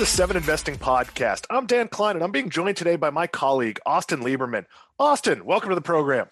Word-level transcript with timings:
the 0.00 0.06
Seven 0.06 0.34
Investing 0.34 0.76
Podcast. 0.76 1.44
I'm 1.50 1.66
Dan 1.66 1.86
Kline, 1.86 2.16
and 2.16 2.24
I'm 2.24 2.30
being 2.32 2.48
joined 2.48 2.78
today 2.78 2.96
by 2.96 3.10
my 3.10 3.26
colleague, 3.26 3.78
Austin 3.84 4.20
Lieberman. 4.20 4.64
Austin, 4.98 5.44
welcome 5.44 5.68
to 5.68 5.74
the 5.74 5.82
program. 5.82 6.26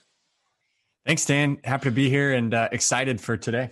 Thanks, 1.04 1.26
Dan. 1.26 1.58
Happy 1.62 1.90
to 1.90 1.94
be 1.94 2.08
here 2.08 2.32
and 2.32 2.54
uh, 2.54 2.70
excited 2.72 3.20
for 3.20 3.36
today. 3.36 3.68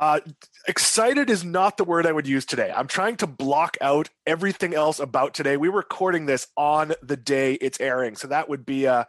Uh, 0.00 0.20
excited 0.66 1.28
is 1.28 1.44
not 1.44 1.76
the 1.76 1.84
word 1.84 2.06
I 2.06 2.12
would 2.12 2.26
use 2.26 2.46
today. 2.46 2.72
I'm 2.74 2.86
trying 2.86 3.18
to 3.18 3.26
block 3.26 3.76
out 3.82 4.08
everything 4.26 4.72
else 4.72 4.98
about 4.98 5.34
today. 5.34 5.58
We're 5.58 5.72
recording 5.72 6.24
this 6.24 6.46
on 6.56 6.94
the 7.02 7.18
day 7.18 7.52
it's 7.52 7.78
airing. 7.80 8.16
So 8.16 8.28
that 8.28 8.48
would 8.48 8.64
be 8.64 8.86
uh, 8.86 9.04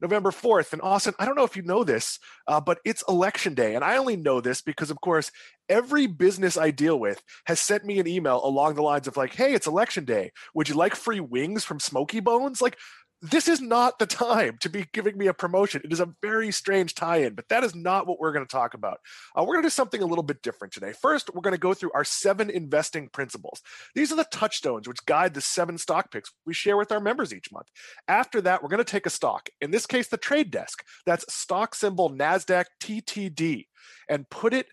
November 0.00 0.30
4th. 0.30 0.72
And 0.72 0.82
Austin, 0.82 1.14
I 1.18 1.24
don't 1.24 1.36
know 1.36 1.44
if 1.44 1.56
you 1.56 1.62
know 1.62 1.84
this, 1.84 2.18
uh, 2.46 2.60
but 2.60 2.78
it's 2.84 3.04
election 3.08 3.54
day. 3.54 3.74
And 3.74 3.84
I 3.84 3.96
only 3.96 4.16
know 4.16 4.40
this 4.40 4.62
because, 4.62 4.90
of 4.90 5.00
course, 5.00 5.30
every 5.68 6.06
business 6.06 6.56
I 6.56 6.70
deal 6.70 6.98
with 6.98 7.22
has 7.46 7.60
sent 7.60 7.84
me 7.84 7.98
an 7.98 8.06
email 8.06 8.40
along 8.44 8.74
the 8.74 8.82
lines 8.82 9.06
of, 9.06 9.16
like, 9.16 9.34
hey, 9.34 9.54
it's 9.54 9.66
election 9.66 10.04
day. 10.04 10.32
Would 10.54 10.68
you 10.68 10.74
like 10.74 10.94
free 10.94 11.20
wings 11.20 11.64
from 11.64 11.80
Smokey 11.80 12.20
Bones? 12.20 12.60
Like, 12.60 12.76
this 13.22 13.48
is 13.48 13.60
not 13.60 13.98
the 13.98 14.06
time 14.06 14.56
to 14.60 14.70
be 14.70 14.86
giving 14.92 15.18
me 15.18 15.26
a 15.26 15.34
promotion. 15.34 15.82
It 15.84 15.92
is 15.92 16.00
a 16.00 16.08
very 16.22 16.50
strange 16.50 16.94
tie 16.94 17.18
in, 17.18 17.34
but 17.34 17.48
that 17.48 17.64
is 17.64 17.74
not 17.74 18.06
what 18.06 18.18
we're 18.18 18.32
going 18.32 18.46
to 18.46 18.50
talk 18.50 18.74
about. 18.74 19.00
Uh, 19.36 19.42
we're 19.42 19.54
going 19.54 19.62
to 19.62 19.66
do 19.66 19.70
something 19.70 20.02
a 20.02 20.06
little 20.06 20.22
bit 20.22 20.42
different 20.42 20.72
today. 20.72 20.92
First, 20.92 21.34
we're 21.34 21.42
going 21.42 21.54
to 21.54 21.60
go 21.60 21.74
through 21.74 21.92
our 21.92 22.04
seven 22.04 22.48
investing 22.48 23.08
principles. 23.08 23.60
These 23.94 24.10
are 24.10 24.16
the 24.16 24.26
touchstones 24.32 24.88
which 24.88 25.04
guide 25.04 25.34
the 25.34 25.40
seven 25.42 25.76
stock 25.76 26.10
picks 26.10 26.32
we 26.46 26.54
share 26.54 26.78
with 26.78 26.92
our 26.92 27.00
members 27.00 27.34
each 27.34 27.52
month. 27.52 27.66
After 28.08 28.40
that, 28.40 28.62
we're 28.62 28.70
going 28.70 28.78
to 28.78 28.84
take 28.84 29.06
a 29.06 29.10
stock, 29.10 29.50
in 29.60 29.70
this 29.70 29.86
case, 29.86 30.08
the 30.08 30.16
trade 30.16 30.50
desk. 30.50 30.82
That's 31.04 31.32
stock 31.32 31.74
symbol 31.74 32.10
NASDAQ 32.10 32.64
TTD, 32.82 33.66
and 34.08 34.28
put 34.30 34.54
it. 34.54 34.66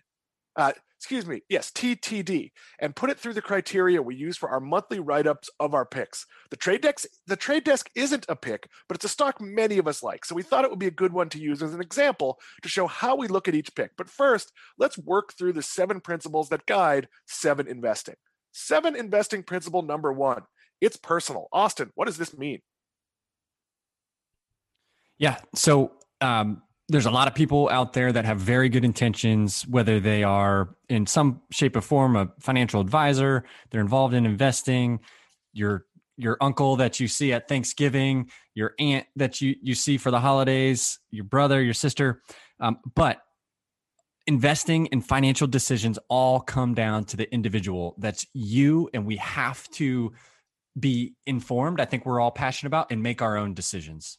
Uh, 0.56 0.72
excuse 0.98 1.26
me, 1.26 1.42
yes, 1.48 1.70
TTD, 1.70 2.50
and 2.80 2.96
put 2.96 3.08
it 3.08 3.20
through 3.20 3.34
the 3.34 3.40
criteria 3.40 4.02
we 4.02 4.16
use 4.16 4.36
for 4.36 4.48
our 4.48 4.58
monthly 4.58 4.98
write-ups 4.98 5.48
of 5.60 5.72
our 5.72 5.86
picks. 5.86 6.26
The 6.50 6.56
trade 6.56 6.80
desk, 6.80 7.06
the 7.28 7.36
trade 7.36 7.62
desk 7.62 7.88
isn't 7.94 8.26
a 8.28 8.34
pick, 8.34 8.68
but 8.88 8.96
it's 8.96 9.04
a 9.04 9.08
stock 9.08 9.40
many 9.40 9.78
of 9.78 9.86
us 9.86 10.02
like. 10.02 10.24
So 10.24 10.34
we 10.34 10.42
thought 10.42 10.64
it 10.64 10.70
would 10.70 10.80
be 10.80 10.88
a 10.88 10.90
good 10.90 11.12
one 11.12 11.28
to 11.30 11.38
use 11.38 11.62
as 11.62 11.72
an 11.72 11.80
example 11.80 12.40
to 12.62 12.68
show 12.68 12.88
how 12.88 13.14
we 13.14 13.28
look 13.28 13.46
at 13.46 13.54
each 13.54 13.74
pick. 13.76 13.92
But 13.96 14.10
first, 14.10 14.50
let's 14.76 14.98
work 14.98 15.34
through 15.38 15.52
the 15.52 15.62
seven 15.62 16.00
principles 16.00 16.48
that 16.48 16.66
guide 16.66 17.08
seven 17.26 17.68
investing. 17.68 18.16
Seven 18.50 18.96
investing 18.96 19.44
principle 19.44 19.82
number 19.82 20.12
one. 20.12 20.42
It's 20.80 20.96
personal. 20.96 21.46
Austin, 21.52 21.92
what 21.94 22.06
does 22.06 22.18
this 22.18 22.36
mean? 22.36 22.60
Yeah. 25.16 25.36
So 25.54 25.92
um, 26.20 26.62
there's 26.88 27.06
a 27.06 27.10
lot 27.10 27.28
of 27.28 27.34
people 27.34 27.68
out 27.70 27.92
there 27.92 28.12
that 28.12 28.24
have 28.24 28.38
very 28.38 28.68
good 28.68 28.84
intentions, 28.84 29.66
whether 29.68 30.00
they 30.00 30.22
are 30.24 30.74
in 30.88 31.06
some 31.06 31.42
shape 31.50 31.76
or 31.76 31.82
form 31.82 32.16
a 32.16 32.30
financial 32.40 32.80
advisor, 32.80 33.44
they're 33.70 33.80
involved 33.80 34.14
in 34.14 34.24
investing, 34.24 35.00
your 35.52 35.84
your 36.16 36.36
uncle 36.40 36.74
that 36.76 36.98
you 36.98 37.06
see 37.06 37.32
at 37.32 37.46
Thanksgiving, 37.46 38.30
your 38.54 38.74
aunt 38.78 39.06
that 39.16 39.40
you 39.40 39.54
you 39.62 39.74
see 39.74 39.98
for 39.98 40.10
the 40.10 40.20
holidays, 40.20 40.98
your 41.10 41.24
brother, 41.24 41.62
your 41.62 41.74
sister, 41.74 42.22
um, 42.60 42.78
but 42.94 43.22
investing 44.26 44.88
and 44.92 45.04
financial 45.06 45.46
decisions 45.46 45.98
all 46.08 46.40
come 46.40 46.74
down 46.74 47.04
to 47.04 47.16
the 47.16 47.32
individual. 47.32 47.94
That's 47.98 48.26
you, 48.32 48.90
and 48.94 49.06
we 49.06 49.16
have 49.16 49.68
to 49.72 50.12
be 50.78 51.14
informed. 51.26 51.80
I 51.80 51.84
think 51.84 52.06
we're 52.06 52.20
all 52.20 52.30
passionate 52.30 52.68
about 52.68 52.90
and 52.90 53.02
make 53.02 53.20
our 53.20 53.36
own 53.36 53.54
decisions. 53.54 54.18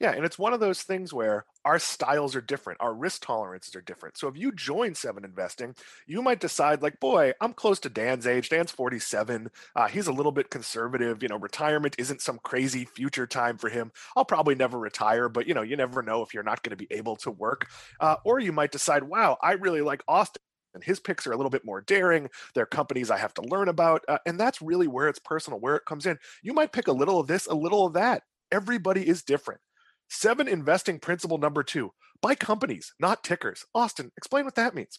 Yeah, 0.00 0.12
and 0.12 0.24
it's 0.24 0.38
one 0.38 0.52
of 0.52 0.60
those 0.60 0.82
things 0.82 1.12
where 1.12 1.44
our 1.64 1.80
styles 1.80 2.36
are 2.36 2.40
different, 2.40 2.80
our 2.80 2.94
risk 2.94 3.24
tolerances 3.26 3.74
are 3.74 3.80
different. 3.80 4.16
So 4.16 4.28
if 4.28 4.36
you 4.36 4.52
join 4.52 4.94
Seven 4.94 5.24
Investing, 5.24 5.74
you 6.06 6.22
might 6.22 6.38
decide, 6.38 6.82
like, 6.82 7.00
boy, 7.00 7.32
I'm 7.40 7.52
close 7.52 7.80
to 7.80 7.88
Dan's 7.88 8.24
age. 8.26 8.48
Dan's 8.48 8.70
47. 8.70 9.48
Uh, 9.74 9.88
he's 9.88 10.06
a 10.06 10.12
little 10.12 10.30
bit 10.30 10.50
conservative. 10.50 11.20
You 11.20 11.28
know, 11.28 11.38
retirement 11.38 11.96
isn't 11.98 12.20
some 12.20 12.38
crazy 12.44 12.84
future 12.84 13.26
time 13.26 13.58
for 13.58 13.68
him. 13.68 13.90
I'll 14.16 14.24
probably 14.24 14.54
never 14.54 14.78
retire, 14.78 15.28
but 15.28 15.48
you 15.48 15.54
know, 15.54 15.62
you 15.62 15.76
never 15.76 16.00
know 16.00 16.22
if 16.22 16.32
you're 16.32 16.44
not 16.44 16.62
going 16.62 16.76
to 16.76 16.76
be 16.76 16.92
able 16.96 17.16
to 17.16 17.32
work. 17.32 17.68
Uh, 17.98 18.16
or 18.24 18.38
you 18.38 18.52
might 18.52 18.70
decide, 18.70 19.02
wow, 19.02 19.36
I 19.42 19.52
really 19.52 19.80
like 19.82 20.02
Austin 20.06 20.40
and 20.74 20.84
his 20.84 21.00
picks 21.00 21.26
are 21.26 21.32
a 21.32 21.36
little 21.36 21.50
bit 21.50 21.64
more 21.64 21.80
daring. 21.80 22.28
They're 22.54 22.66
companies 22.66 23.10
I 23.10 23.16
have 23.18 23.34
to 23.34 23.42
learn 23.42 23.68
about. 23.68 24.04
Uh, 24.06 24.18
and 24.26 24.38
that's 24.38 24.62
really 24.62 24.86
where 24.86 25.08
it's 25.08 25.18
personal, 25.18 25.58
where 25.58 25.74
it 25.74 25.86
comes 25.86 26.06
in. 26.06 26.18
You 26.42 26.52
might 26.52 26.72
pick 26.72 26.86
a 26.86 26.92
little 26.92 27.18
of 27.18 27.26
this, 27.26 27.46
a 27.46 27.54
little 27.54 27.86
of 27.86 27.94
that. 27.94 28.22
Everybody 28.52 29.06
is 29.06 29.22
different. 29.24 29.60
Seven 30.08 30.48
investing 30.48 30.98
principle 30.98 31.38
number 31.38 31.62
two 31.62 31.92
buy 32.20 32.34
companies, 32.34 32.94
not 32.98 33.22
tickers. 33.22 33.64
Austin, 33.74 34.10
explain 34.16 34.44
what 34.44 34.56
that 34.56 34.74
means. 34.74 34.98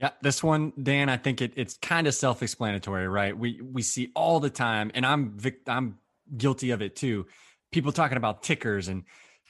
Yeah, 0.00 0.10
this 0.22 0.44
one, 0.44 0.72
Dan, 0.80 1.08
I 1.08 1.16
think 1.16 1.42
it, 1.42 1.54
it's 1.56 1.76
kind 1.78 2.06
of 2.06 2.14
self-explanatory, 2.14 3.08
right? 3.08 3.36
We 3.36 3.60
we 3.60 3.82
see 3.82 4.12
all 4.14 4.38
the 4.38 4.50
time, 4.50 4.92
and 4.94 5.04
I'm 5.04 5.36
vic- 5.36 5.62
I'm 5.66 5.98
guilty 6.36 6.70
of 6.70 6.82
it 6.82 6.94
too. 6.94 7.26
People 7.72 7.90
talking 7.90 8.16
about 8.16 8.42
tickers, 8.44 8.88
and 8.88 9.04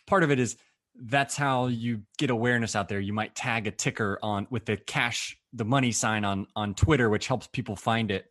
part 0.06 0.22
of 0.22 0.30
it 0.30 0.38
is 0.38 0.56
that's 1.00 1.36
how 1.36 1.66
you 1.66 2.02
get 2.16 2.30
awareness 2.30 2.74
out 2.74 2.88
there. 2.88 2.98
You 2.98 3.12
might 3.12 3.34
tag 3.34 3.66
a 3.66 3.70
ticker 3.70 4.18
on 4.22 4.46
with 4.50 4.64
the 4.64 4.78
cash, 4.78 5.36
the 5.52 5.66
money 5.66 5.92
sign 5.92 6.24
on 6.24 6.46
on 6.56 6.74
Twitter, 6.74 7.10
which 7.10 7.26
helps 7.26 7.46
people 7.46 7.76
find 7.76 8.10
it. 8.10 8.24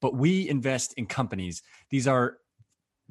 But 0.00 0.16
we 0.16 0.48
invest 0.48 0.94
in 0.96 1.06
companies. 1.06 1.62
These 1.90 2.08
are 2.08 2.38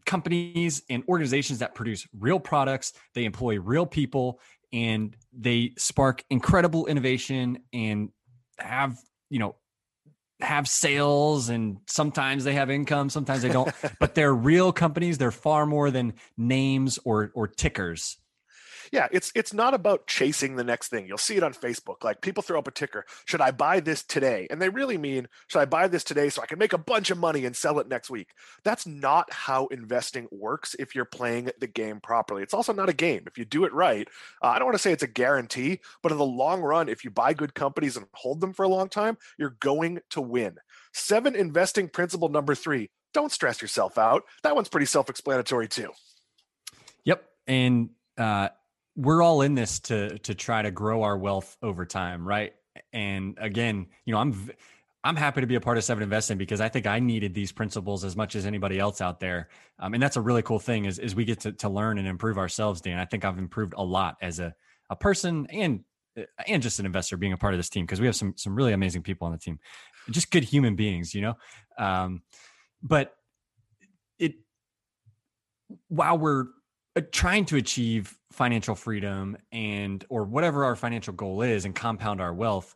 companies 0.09 0.81
and 0.89 1.03
organizations 1.07 1.59
that 1.59 1.75
produce 1.75 2.07
real 2.17 2.39
products, 2.39 2.93
they 3.13 3.25
employ 3.25 3.59
real 3.59 3.85
people, 3.85 4.39
and 4.73 5.15
they 5.31 5.71
spark 5.77 6.23
incredible 6.31 6.87
innovation 6.87 7.59
and 7.71 8.09
have, 8.57 8.97
you 9.29 9.37
know, 9.37 9.55
have 10.39 10.67
sales 10.67 11.49
and 11.49 11.77
sometimes 11.85 12.43
they 12.43 12.55
have 12.55 12.71
income, 12.71 13.11
sometimes 13.11 13.43
they 13.43 13.49
don't, 13.49 13.71
but 13.99 14.15
they're 14.15 14.33
real 14.33 14.71
companies. 14.71 15.19
They're 15.19 15.31
far 15.31 15.67
more 15.67 15.91
than 15.91 16.13
names 16.37 16.97
or 17.05 17.31
or 17.35 17.47
tickers 17.47 18.17
yeah, 18.91 19.07
it's 19.11 19.31
it's 19.35 19.53
not 19.53 19.73
about 19.73 20.07
chasing 20.07 20.55
the 20.55 20.63
next 20.63 20.89
thing. 20.89 21.07
You'll 21.07 21.17
see 21.17 21.37
it 21.37 21.43
on 21.43 21.53
Facebook. 21.53 22.03
Like 22.03 22.21
people 22.21 22.43
throw 22.43 22.59
up 22.59 22.67
a 22.67 22.71
ticker, 22.71 23.05
should 23.25 23.41
I 23.41 23.51
buy 23.51 23.79
this 23.79 24.03
today? 24.03 24.47
And 24.49 24.61
they 24.61 24.69
really 24.69 24.97
mean, 24.97 25.27
should 25.47 25.59
I 25.59 25.65
buy 25.65 25.87
this 25.87 26.03
today 26.03 26.29
so 26.29 26.41
I 26.41 26.45
can 26.45 26.59
make 26.59 26.73
a 26.73 26.77
bunch 26.77 27.11
of 27.11 27.17
money 27.17 27.45
and 27.45 27.55
sell 27.55 27.79
it 27.79 27.87
next 27.87 28.09
week? 28.09 28.29
That's 28.63 28.85
not 28.85 29.31
how 29.31 29.67
investing 29.67 30.27
works 30.31 30.75
if 30.79 30.95
you're 30.95 31.05
playing 31.05 31.51
the 31.59 31.67
game 31.67 31.99
properly. 31.99 32.43
It's 32.43 32.53
also 32.53 32.73
not 32.73 32.89
a 32.89 32.93
game. 32.93 33.23
If 33.27 33.37
you 33.37 33.45
do 33.45 33.65
it 33.65 33.73
right, 33.73 34.07
uh, 34.43 34.47
I 34.47 34.59
don't 34.59 34.67
want 34.67 34.75
to 34.75 34.81
say 34.81 34.91
it's 34.91 35.03
a 35.03 35.07
guarantee, 35.07 35.79
but 36.01 36.11
in 36.11 36.17
the 36.17 36.25
long 36.25 36.61
run, 36.61 36.89
if 36.89 37.03
you 37.03 37.11
buy 37.11 37.33
good 37.33 37.53
companies 37.53 37.97
and 37.97 38.05
hold 38.13 38.41
them 38.41 38.53
for 38.53 38.63
a 38.63 38.69
long 38.69 38.89
time, 38.89 39.17
you're 39.37 39.57
going 39.59 39.99
to 40.11 40.21
win. 40.21 40.57
Seven 40.93 41.35
investing 41.35 41.87
principle 41.89 42.29
number 42.29 42.55
three 42.55 42.89
don't 43.13 43.31
stress 43.31 43.61
yourself 43.61 43.97
out. 43.97 44.23
That 44.43 44.55
one's 44.55 44.69
pretty 44.69 44.85
self 44.85 45.09
explanatory 45.09 45.67
too. 45.67 45.91
Yep. 47.05 47.23
And 47.47 47.89
uh, 48.17 48.49
we're 48.99 49.21
all 49.21 49.41
in 49.41 49.55
this 49.55 49.79
to 49.79 50.17
to 50.19 50.35
try 50.35 50.61
to 50.61 50.71
grow 50.71 51.03
our 51.03 51.17
wealth 51.17 51.55
over 51.63 51.85
time, 51.85 52.27
right? 52.27 52.53
And 52.91 53.37
again, 53.39 53.87
you 54.05 54.13
know, 54.13 54.19
I'm 54.19 54.51
I'm 55.05 55.15
happy 55.15 55.39
to 55.39 55.47
be 55.47 55.55
a 55.55 55.61
part 55.61 55.77
of 55.77 55.85
Seven 55.85 56.03
Investing 56.03 56.37
because 56.37 56.59
I 56.59 56.67
think 56.67 56.85
I 56.85 56.99
needed 56.99 57.33
these 57.33 57.53
principles 57.53 58.03
as 58.03 58.17
much 58.17 58.35
as 58.35 58.45
anybody 58.45 58.77
else 58.77 58.99
out 58.99 59.21
there. 59.21 59.47
Um, 59.79 59.93
and 59.93 60.03
that's 60.03 60.17
a 60.17 60.21
really 60.21 60.41
cool 60.41 60.59
thing 60.59 60.83
is, 60.83 60.99
is 60.99 61.15
we 61.15 61.23
get 61.23 61.39
to, 61.41 61.53
to 61.53 61.69
learn 61.69 61.97
and 61.97 62.07
improve 62.07 62.37
ourselves, 62.37 62.81
Dan. 62.81 62.97
I 62.97 63.05
think 63.05 63.23
I've 63.23 63.37
improved 63.37 63.73
a 63.77 63.83
lot 63.83 64.17
as 64.21 64.39
a, 64.39 64.53
a 64.89 64.97
person 64.97 65.47
and 65.47 65.85
and 66.45 66.61
just 66.61 66.79
an 66.79 66.85
investor 66.85 67.15
being 67.15 67.31
a 67.31 67.37
part 67.37 67.53
of 67.53 67.57
this 67.59 67.69
team 67.69 67.85
because 67.85 68.01
we 68.01 68.05
have 68.05 68.15
some 68.17 68.33
some 68.35 68.53
really 68.53 68.73
amazing 68.73 69.01
people 69.01 69.25
on 69.27 69.31
the 69.31 69.39
team, 69.39 69.59
just 70.09 70.29
good 70.29 70.43
human 70.43 70.75
beings, 70.75 71.15
you 71.15 71.21
know. 71.21 71.37
Um, 71.77 72.21
but 72.83 73.15
it 74.17 74.33
while 75.87 76.17
we're 76.17 76.47
Uh, 76.99 77.01
trying 77.13 77.45
to 77.45 77.55
achieve 77.55 78.13
financial 78.33 78.75
freedom 78.75 79.37
and 79.53 80.03
or 80.09 80.25
whatever 80.25 80.65
our 80.65 80.75
financial 80.75 81.13
goal 81.13 81.41
is 81.41 81.63
and 81.63 81.73
compound 81.73 82.19
our 82.19 82.33
wealth 82.33 82.75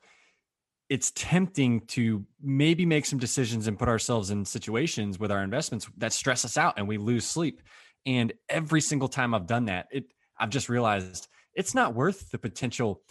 it's 0.87 1.11
tempting 1.11 1.81
to 1.87 2.25
maybe 2.41 2.85
make 2.85 3.05
some 3.05 3.19
decisions 3.19 3.67
and 3.67 3.77
put 3.77 3.89
ourselves 3.89 4.29
in 4.29 4.45
situations 4.45 5.19
with 5.19 5.29
our 5.29 5.43
investments 5.43 5.89
that 5.97 6.13
stress 6.13 6.45
us 6.45 6.55
out 6.55 6.75
and 6.77 6.87
we 6.87 6.97
lose 6.97 7.25
sleep. 7.25 7.61
And 8.05 8.31
every 8.47 8.79
single 8.79 9.09
time 9.09 9.33
i've 9.33 9.47
done 9.47 9.65
that 9.65 9.87
it 9.91 10.05
i've 10.39 10.49
just 10.49 10.69
realized 10.69 11.27
it's 11.53 11.75
not 11.75 11.93
worth 11.93 12.31
the 12.31 12.37
potential 12.37 13.01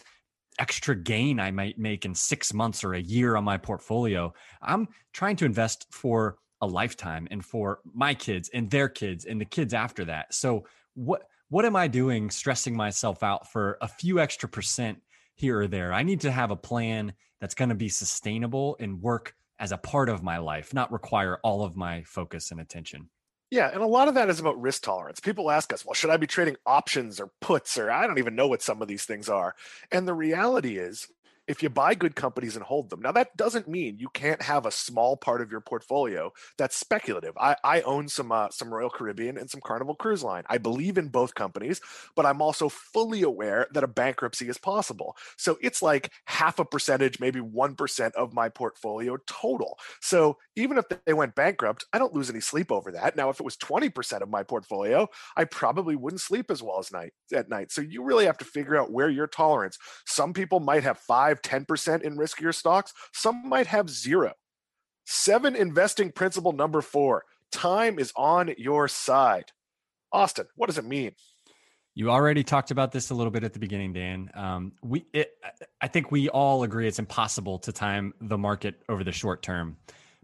extra 0.58 0.96
gain 0.96 1.40
i 1.40 1.50
might 1.50 1.78
make 1.78 2.06
in 2.06 2.14
6 2.14 2.54
months 2.54 2.84
or 2.84 2.94
a 2.94 3.00
year 3.00 3.36
on 3.36 3.44
my 3.44 3.58
portfolio. 3.58 4.32
I'm 4.62 4.88
trying 5.12 5.36
to 5.36 5.44
invest 5.44 5.86
for 5.90 6.38
a 6.62 6.66
lifetime 6.66 7.28
and 7.30 7.44
for 7.44 7.80
my 7.92 8.14
kids 8.14 8.48
and 8.54 8.70
their 8.70 8.88
kids 8.88 9.26
and 9.26 9.38
the 9.38 9.44
kids 9.44 9.74
after 9.74 10.06
that. 10.06 10.32
So 10.32 10.64
what 10.94 11.22
what 11.48 11.64
am 11.66 11.76
I 11.76 11.86
doing 11.86 12.30
stressing 12.30 12.74
myself 12.74 13.22
out 13.22 13.50
for 13.52 13.76
a 13.82 13.88
few 13.88 14.18
extra 14.18 14.48
percent 14.48 15.02
here 15.34 15.60
or 15.60 15.66
there? 15.66 15.92
I 15.92 16.02
need 16.02 16.20
to 16.22 16.32
have 16.32 16.50
a 16.50 16.56
plan 16.56 17.12
that's 17.40 17.54
going 17.54 17.68
to 17.68 17.74
be 17.74 17.90
sustainable 17.90 18.76
and 18.80 19.02
work 19.02 19.34
as 19.58 19.70
a 19.70 19.76
part 19.76 20.08
of 20.08 20.22
my 20.22 20.38
life, 20.38 20.72
not 20.72 20.90
require 20.90 21.38
all 21.42 21.62
of 21.62 21.76
my 21.76 22.04
focus 22.04 22.50
and 22.50 22.60
attention. 22.60 23.10
Yeah, 23.50 23.70
and 23.70 23.82
a 23.82 23.86
lot 23.86 24.08
of 24.08 24.14
that 24.14 24.30
is 24.30 24.40
about 24.40 24.58
risk 24.62 24.82
tolerance. 24.82 25.20
People 25.20 25.50
ask 25.50 25.74
us, 25.74 25.84
well, 25.84 25.92
should 25.92 26.08
I 26.08 26.16
be 26.16 26.26
trading 26.26 26.56
options 26.64 27.20
or 27.20 27.30
puts 27.42 27.76
or 27.76 27.90
I 27.90 28.06
don't 28.06 28.18
even 28.18 28.34
know 28.34 28.48
what 28.48 28.62
some 28.62 28.80
of 28.80 28.88
these 28.88 29.04
things 29.04 29.28
are. 29.28 29.54
And 29.90 30.08
the 30.08 30.14
reality 30.14 30.78
is 30.78 31.06
if 31.48 31.62
you 31.62 31.68
buy 31.68 31.94
good 31.94 32.14
companies 32.14 32.56
and 32.56 32.64
hold 32.64 32.90
them. 32.90 33.00
Now, 33.00 33.12
that 33.12 33.36
doesn't 33.36 33.68
mean 33.68 33.98
you 33.98 34.08
can't 34.08 34.42
have 34.42 34.66
a 34.66 34.70
small 34.70 35.16
part 35.16 35.40
of 35.40 35.50
your 35.50 35.60
portfolio 35.60 36.32
that's 36.56 36.76
speculative. 36.76 37.36
I, 37.36 37.56
I 37.64 37.80
own 37.82 38.08
some 38.08 38.32
uh, 38.32 38.48
some 38.50 38.72
Royal 38.72 38.90
Caribbean 38.90 39.36
and 39.36 39.50
some 39.50 39.60
Carnival 39.64 39.94
Cruise 39.94 40.22
Line. 40.22 40.44
I 40.48 40.58
believe 40.58 40.98
in 40.98 41.08
both 41.08 41.34
companies, 41.34 41.80
but 42.16 42.26
I'm 42.26 42.40
also 42.40 42.68
fully 42.68 43.22
aware 43.22 43.66
that 43.72 43.84
a 43.84 43.88
bankruptcy 43.88 44.48
is 44.48 44.58
possible. 44.58 45.16
So 45.36 45.58
it's 45.60 45.82
like 45.82 46.10
half 46.26 46.58
a 46.58 46.64
percentage, 46.64 47.20
maybe 47.20 47.40
1% 47.40 48.12
of 48.12 48.32
my 48.32 48.48
portfolio 48.48 49.18
total. 49.26 49.78
So 50.00 50.38
even 50.56 50.78
if 50.78 50.84
they 51.04 51.12
went 51.12 51.34
bankrupt, 51.34 51.84
I 51.92 51.98
don't 51.98 52.14
lose 52.14 52.30
any 52.30 52.40
sleep 52.40 52.70
over 52.70 52.92
that. 52.92 53.16
Now, 53.16 53.30
if 53.30 53.40
it 53.40 53.44
was 53.44 53.56
20% 53.56 54.22
of 54.22 54.28
my 54.28 54.42
portfolio, 54.42 55.08
I 55.36 55.44
probably 55.44 55.96
wouldn't 55.96 56.20
sleep 56.20 56.50
as 56.50 56.62
well 56.62 56.78
as 56.78 56.92
night 56.92 57.12
at 57.32 57.48
night. 57.48 57.72
So 57.72 57.80
you 57.80 58.02
really 58.02 58.26
have 58.26 58.38
to 58.38 58.44
figure 58.44 58.76
out 58.76 58.92
where 58.92 59.10
your 59.10 59.26
tolerance. 59.26 59.78
Some 60.06 60.32
people 60.32 60.60
might 60.60 60.84
have 60.84 60.98
5, 60.98 61.41
10% 61.42 62.02
in 62.02 62.16
riskier 62.16 62.54
stocks. 62.54 62.92
Some 63.12 63.48
might 63.48 63.66
have 63.66 63.90
zero. 63.90 64.32
Seven 65.04 65.56
investing 65.56 66.12
principle 66.12 66.52
number 66.52 66.80
4. 66.80 67.24
Time 67.50 67.98
is 67.98 68.12
on 68.16 68.54
your 68.56 68.88
side. 68.88 69.52
Austin, 70.12 70.46
what 70.56 70.66
does 70.66 70.78
it 70.78 70.84
mean? 70.84 71.12
You 71.94 72.10
already 72.10 72.42
talked 72.42 72.70
about 72.70 72.92
this 72.92 73.10
a 73.10 73.14
little 73.14 73.30
bit 73.30 73.44
at 73.44 73.52
the 73.52 73.58
beginning, 73.58 73.92
Dan. 73.92 74.30
Um, 74.34 74.72
we, 74.82 75.04
it, 75.12 75.32
I 75.80 75.88
think 75.88 76.10
we 76.10 76.30
all 76.30 76.62
agree 76.62 76.88
it's 76.88 76.98
impossible 76.98 77.58
to 77.60 77.72
time 77.72 78.14
the 78.20 78.38
market 78.38 78.82
over 78.88 79.04
the 79.04 79.12
short 79.12 79.42
term. 79.42 79.76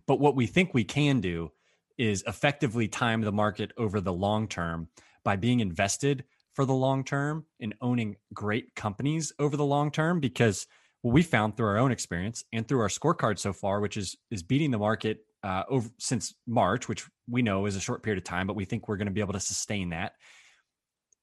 But 0.07 0.21
what 0.21 0.35
we 0.35 0.47
think 0.47 0.73
we 0.73 0.85
can 0.85 1.21
do 1.21 1.53
is 1.99 2.25
effectively 2.27 2.89
time 2.89 3.21
the 3.21 3.33
market 3.33 3.73
over 3.77 4.01
the 4.01 4.13
long 4.13 4.49
term 4.49 4.89
by 5.25 5.37
being 5.37 5.61
invested 5.61 6.25
for 6.55 6.65
the 6.65 6.75
long 6.75 7.05
term 7.05 7.45
and 7.61 7.75
owning 7.83 8.17
great 8.33 8.75
companies 8.75 9.33
over 9.39 9.57
the 9.57 9.65
long 9.65 9.91
term 9.91 10.21
because 10.21 10.67
what 11.03 11.13
we 11.13 11.23
found 11.23 11.57
through 11.57 11.67
our 11.67 11.79
own 11.79 11.93
experience 11.93 12.45
and 12.53 12.67
through 12.67 12.81
our 12.81 12.89
scorecard 12.89 13.39
so 13.39 13.53
far 13.53 13.81
which 13.81 13.97
is 13.97 14.17
is 14.31 14.43
beating 14.43 14.71
the 14.71 14.79
market 14.79 15.19
uh, 15.43 15.63
over 15.69 15.89
since 15.99 16.35
March 16.47 16.89
which 16.89 17.07
we 17.29 17.43
know 17.43 17.67
is 17.67 17.77
a 17.77 17.81
short 17.81 18.03
period 18.03 18.19
of 18.19 18.25
time 18.25 18.47
but 18.47 18.57
we 18.57 18.65
think 18.65 18.89
we're 18.89 18.97
going 18.97 19.07
to 19.07 19.13
be 19.13 19.21
able 19.21 19.33
to 19.33 19.41
sustain 19.41 19.91
that 19.91 20.13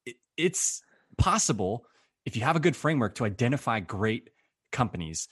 it, 0.05 0.15
it's 0.37 0.81
possible 1.17 1.85
if 2.25 2.35
you 2.35 2.43
have 2.43 2.55
a 2.55 2.59
good 2.59 2.75
framework 2.75 3.15
to 3.15 3.25
identify 3.25 3.79
great 3.79 4.29
companies 4.71 5.27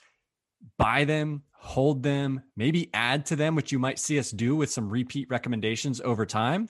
buy 0.78 1.04
them, 1.04 1.42
hold 1.52 2.02
them, 2.02 2.42
maybe 2.56 2.90
add 2.92 3.26
to 3.26 3.36
them, 3.36 3.54
which 3.54 3.72
you 3.72 3.78
might 3.78 3.98
see 3.98 4.18
us 4.18 4.30
do 4.30 4.56
with 4.56 4.70
some 4.70 4.88
repeat 4.88 5.28
recommendations 5.30 6.00
over 6.00 6.26
time. 6.26 6.68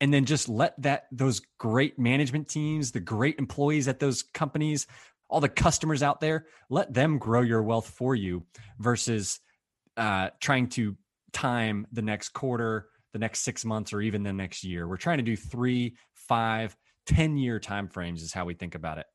And 0.00 0.12
then 0.12 0.24
just 0.24 0.48
let 0.48 0.80
that 0.82 1.06
those 1.12 1.40
great 1.58 1.98
management 1.98 2.48
teams, 2.48 2.92
the 2.92 3.00
great 3.00 3.38
employees 3.38 3.88
at 3.88 4.00
those 4.00 4.22
companies, 4.22 4.86
all 5.34 5.40
the 5.40 5.48
customers 5.48 6.00
out 6.00 6.20
there, 6.20 6.46
let 6.70 6.94
them 6.94 7.18
grow 7.18 7.40
your 7.40 7.62
wealth 7.62 7.88
for 7.88 8.14
you 8.14 8.44
versus 8.78 9.40
uh, 9.96 10.30
trying 10.40 10.68
to 10.68 10.96
time 11.32 11.88
the 11.90 12.02
next 12.02 12.28
quarter, 12.28 12.86
the 13.12 13.18
next 13.18 13.40
six 13.40 13.64
months, 13.64 13.92
or 13.92 14.00
even 14.00 14.22
the 14.22 14.32
next 14.32 14.62
year. 14.62 14.86
We're 14.86 14.96
trying 14.96 15.18
to 15.18 15.24
do 15.24 15.36
three, 15.36 15.96
five, 16.14 16.76
ten 17.04 17.36
year 17.36 17.58
time 17.58 17.88
frames 17.88 18.22
is 18.22 18.32
how 18.32 18.44
we 18.44 18.54
think 18.54 18.76
about 18.76 18.98
it 18.98 19.06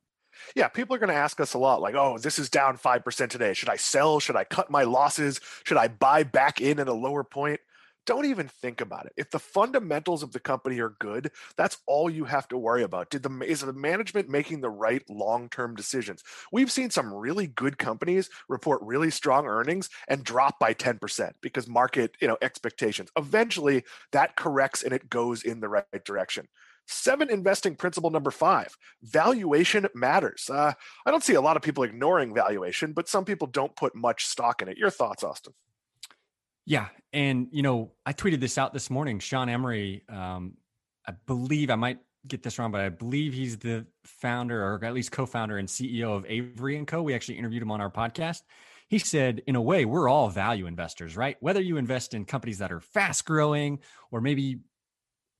yeah, 0.56 0.68
people 0.68 0.96
are 0.96 1.00
going 1.00 1.10
to 1.10 1.16
ask 1.16 1.40
us 1.40 1.54
a 1.54 1.58
lot 1.58 1.82
like, 1.82 1.96
oh, 1.96 2.18
this 2.18 2.40
is 2.40 2.50
down 2.50 2.78
5% 2.78 3.30
today. 3.30 3.54
Should 3.54 3.68
I 3.68 3.76
sell? 3.76 4.20
Should 4.20 4.36
I 4.36 4.44
cut 4.44 4.70
my 4.70 4.84
losses? 4.84 5.42
Should 5.66 5.78
I 5.78 5.88
buy 5.88 6.24
back 6.24 6.62
in 6.62 6.80
at 6.80 6.88
a 6.88 6.94
lower 6.94 7.24
point? 7.24 7.60
Don't 8.06 8.26
even 8.26 8.48
think 8.48 8.82
about 8.82 9.06
it. 9.06 9.14
If 9.18 9.30
the 9.30 9.40
fundamentals 9.40 10.24
of 10.24 10.32
the 10.32 10.40
company 10.40 10.80
are 10.80 10.96
good, 11.00 11.32
that's 11.58 11.78
all 11.86 12.10
you 12.10 12.26
have 12.26 12.48
to 12.48 12.58
worry 12.58 12.84
about. 12.84 13.10
Did 13.10 13.24
the 13.24 13.40
is 13.46 13.62
the 13.62 13.74
management 13.74 14.30
making 14.30 14.62
the 14.62 14.70
right 14.70 15.04
long-term 15.10 15.76
decisions? 15.76 16.24
We've 16.52 16.72
seen 16.72 16.90
some 16.90 17.14
really 17.14 17.48
good 17.48 17.78
companies 17.78 18.30
report 18.48 18.82
really 18.82 19.12
strong 19.12 19.46
earnings 19.46 19.90
and 20.08 20.24
drop 20.24 20.60
by 20.60 20.74
10% 20.74 21.34
because 21.42 21.68
market, 21.68 22.16
you 22.20 22.28
know, 22.28 22.38
expectations. 22.42 23.10
Eventually 23.16 23.84
that 24.12 24.36
corrects 24.36 24.84
and 24.84 24.94
it 24.94 25.10
goes 25.10 25.44
in 25.44 25.60
the 25.60 25.70
right 25.70 25.86
direction. 26.04 26.48
Seven 26.88 27.30
investing 27.30 27.76
principle 27.76 28.10
number 28.10 28.32
five 28.32 28.76
valuation 29.04 29.88
matters. 29.94 30.50
Uh, 30.50 30.74
I 31.06 31.12
don't 31.12 31.24
see 31.24 31.36
a 31.36 31.42
lot 31.42 31.56
of 31.56 31.62
people 31.62 31.84
ignoring 31.84 32.34
valuation, 32.34 32.94
but 32.94 33.08
some 33.08 33.26
people 33.26 33.46
don't 33.46 33.76
put 33.76 33.94
much 33.94 34.26
stock 34.26 34.64
in 34.64 34.68
it. 34.68 34.78
Your 34.78 34.90
thoughts, 34.90 35.24
Austin? 35.24 35.54
Yeah. 36.70 36.90
And, 37.12 37.48
you 37.52 37.64
know, 37.64 37.94
I 38.06 38.14
tweeted 38.14 38.40
this 38.40 38.60
out 38.60 38.74
this 38.74 38.92
morning. 38.92 39.18
Sean 39.18 39.50
Emery, 39.50 40.04
um, 40.08 40.54
I 41.08 41.14
believe 41.26 41.72
I 41.72 41.76
might 41.76 41.98
get 42.28 42.44
this 42.44 42.60
wrong, 42.60 42.72
but 42.72 42.82
I 42.82 42.90
believe 42.90 43.34
he's 43.34 43.58
the 43.58 43.88
founder 44.04 44.64
or 44.64 44.86
at 44.86 44.94
least 44.94 45.12
co 45.12 45.26
founder 45.26 45.58
and 45.58 45.68
CEO 45.68 46.16
of 46.16 46.28
Avery 46.28 46.78
and 46.78 46.86
Co. 46.86 47.02
We 47.02 47.16
actually 47.16 47.40
interviewed 47.40 47.64
him 47.64 47.72
on 47.72 47.82
our 47.82 47.90
podcast. 47.90 48.44
He 48.88 49.00
said, 49.00 49.42
in 49.48 49.56
a 49.56 49.62
way, 49.62 49.84
we're 49.86 50.08
all 50.08 50.30
value 50.30 50.68
investors, 50.68 51.18
right? 51.18 51.38
Whether 51.40 51.60
you 51.60 51.78
invest 51.78 52.14
in 52.14 52.24
companies 52.26 52.60
that 52.60 52.72
are 52.72 52.82
fast 52.82 53.26
growing 53.26 53.80
or 54.12 54.22
maybe 54.22 54.60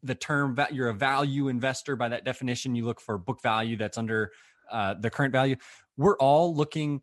the 0.02 0.16
term 0.16 0.56
that 0.56 0.74
you're 0.74 0.90
a 0.90 0.96
value 0.96 1.48
investor 1.48 1.96
by 1.96 2.10
that 2.10 2.26
definition 2.26 2.74
you 2.74 2.86
look 2.86 3.00
for 3.00 3.20
book 3.20 3.40
value 3.44 3.78
that's 3.78 4.00
under 4.00 4.32
uh, 4.72 4.96
the 5.00 5.10
current 5.10 5.34
value 5.34 5.58
we're 5.98 6.18
all 6.18 6.56
looking 6.56 7.02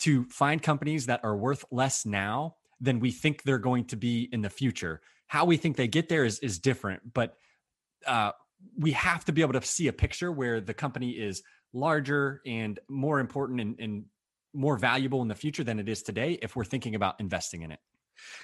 to 0.00 0.24
find 0.24 0.60
companies 0.60 1.06
that 1.06 1.20
are 1.22 1.36
worth 1.36 1.64
less 1.70 2.04
now 2.04 2.56
than 2.80 3.00
we 3.00 3.10
think 3.10 3.42
they're 3.42 3.58
going 3.58 3.84
to 3.84 3.96
be 3.96 4.28
in 4.32 4.42
the 4.42 4.50
future 4.50 5.00
how 5.26 5.44
we 5.44 5.56
think 5.56 5.76
they 5.76 5.88
get 5.88 6.08
there 6.08 6.24
is 6.24 6.38
is 6.40 6.58
different 6.58 7.02
but 7.12 7.36
uh, 8.06 8.32
we 8.78 8.92
have 8.92 9.24
to 9.24 9.32
be 9.32 9.42
able 9.42 9.52
to 9.52 9.62
see 9.62 9.88
a 9.88 9.92
picture 9.92 10.30
where 10.30 10.60
the 10.60 10.74
company 10.74 11.10
is 11.10 11.42
larger 11.72 12.40
and 12.46 12.78
more 12.88 13.18
important 13.18 13.60
and, 13.60 13.80
and 13.80 14.04
more 14.52 14.76
valuable 14.76 15.22
in 15.22 15.28
the 15.28 15.34
future 15.34 15.64
than 15.64 15.78
it 15.78 15.88
is 15.88 16.02
today 16.02 16.38
if 16.42 16.54
we're 16.54 16.64
thinking 16.64 16.94
about 16.94 17.18
investing 17.18 17.62
in 17.62 17.70
it 17.70 17.80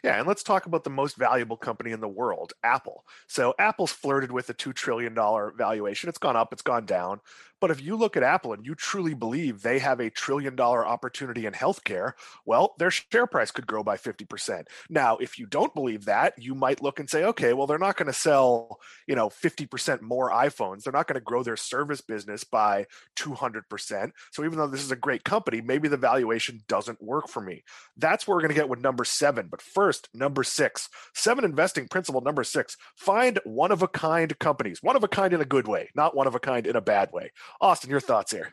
yeah, 0.02 0.18
and 0.18 0.26
let's 0.26 0.42
talk 0.42 0.66
about 0.66 0.84
the 0.84 0.90
most 0.90 1.16
valuable 1.16 1.56
company 1.56 1.92
in 1.92 2.00
the 2.00 2.08
world, 2.08 2.52
Apple. 2.62 3.04
So 3.28 3.54
Apple's 3.58 3.92
flirted 3.92 4.32
with 4.32 4.48
a 4.50 4.54
$2 4.54 4.74
trillion 4.74 5.14
valuation. 5.14 6.08
It's 6.08 6.18
gone 6.18 6.36
up, 6.36 6.52
it's 6.52 6.62
gone 6.62 6.86
down. 6.86 7.20
But 7.60 7.70
if 7.70 7.82
you 7.82 7.96
look 7.96 8.16
at 8.16 8.22
Apple 8.22 8.52
and 8.52 8.64
you 8.64 8.74
truly 8.74 9.14
believe 9.14 9.62
they 9.62 9.78
have 9.78 10.00
a 10.00 10.10
trillion 10.10 10.56
dollar 10.56 10.86
opportunity 10.86 11.46
in 11.46 11.52
healthcare, 11.52 12.12
well, 12.46 12.74
their 12.78 12.90
share 12.90 13.26
price 13.26 13.50
could 13.50 13.66
grow 13.66 13.82
by 13.82 13.96
50%. 13.96 14.66
Now, 14.88 15.18
if 15.18 15.38
you 15.38 15.46
don't 15.46 15.74
believe 15.74 16.06
that, 16.06 16.34
you 16.38 16.54
might 16.54 16.82
look 16.82 16.98
and 16.98 17.08
say, 17.08 17.24
okay, 17.24 17.52
well, 17.52 17.66
they're 17.66 17.78
not 17.78 17.96
going 17.96 18.06
to 18.06 18.12
sell, 18.12 18.78
you 19.06 19.14
know, 19.14 19.28
50% 19.28 20.00
more 20.00 20.30
iPhones. 20.30 20.82
They're 20.82 20.92
not 20.92 21.06
going 21.06 21.20
to 21.20 21.20
grow 21.20 21.42
their 21.42 21.56
service 21.56 22.00
business 22.00 22.44
by 22.44 22.86
200%. 23.16 24.10
So 24.32 24.44
even 24.44 24.58
though 24.58 24.66
this 24.66 24.82
is 24.82 24.90
a 24.90 24.96
great 24.96 25.25
company, 25.25 25.61
maybe 25.61 25.88
the 25.88 25.96
valuation 25.96 26.62
doesn't 26.68 27.02
work 27.02 27.28
for 27.28 27.42
me. 27.42 27.64
That's 27.96 28.26
where 28.26 28.37
we're 28.37 28.42
going 28.42 28.54
to 28.54 28.61
get 28.61 28.68
with 28.68 28.80
number 28.80 29.04
seven. 29.04 29.49
But 29.49 29.62
first, 29.62 30.08
number 30.14 30.42
six, 30.42 30.88
seven 31.14 31.44
investing 31.44 31.88
principle 31.88 32.23
number 32.23 32.44
six, 32.44 32.76
find 32.96 33.38
one 33.44 33.73
of 33.73 33.82
a 33.82 33.88
kind 33.88 34.37
companies, 34.38 34.82
one 34.82 34.96
of 34.96 35.04
a 35.04 35.08
kind 35.08 35.35
in 35.35 35.40
a 35.40 35.44
good 35.44 35.68
way, 35.68 35.90
not 35.94 36.16
one 36.16 36.26
of 36.26 36.35
a 36.35 36.40
kind 36.40 36.66
in 36.66 36.76
a 36.76 36.80
bad 36.80 37.11
way. 37.12 37.32
Austin, 37.61 37.90
your 37.90 38.00
thoughts 38.00 38.33
here. 38.33 38.52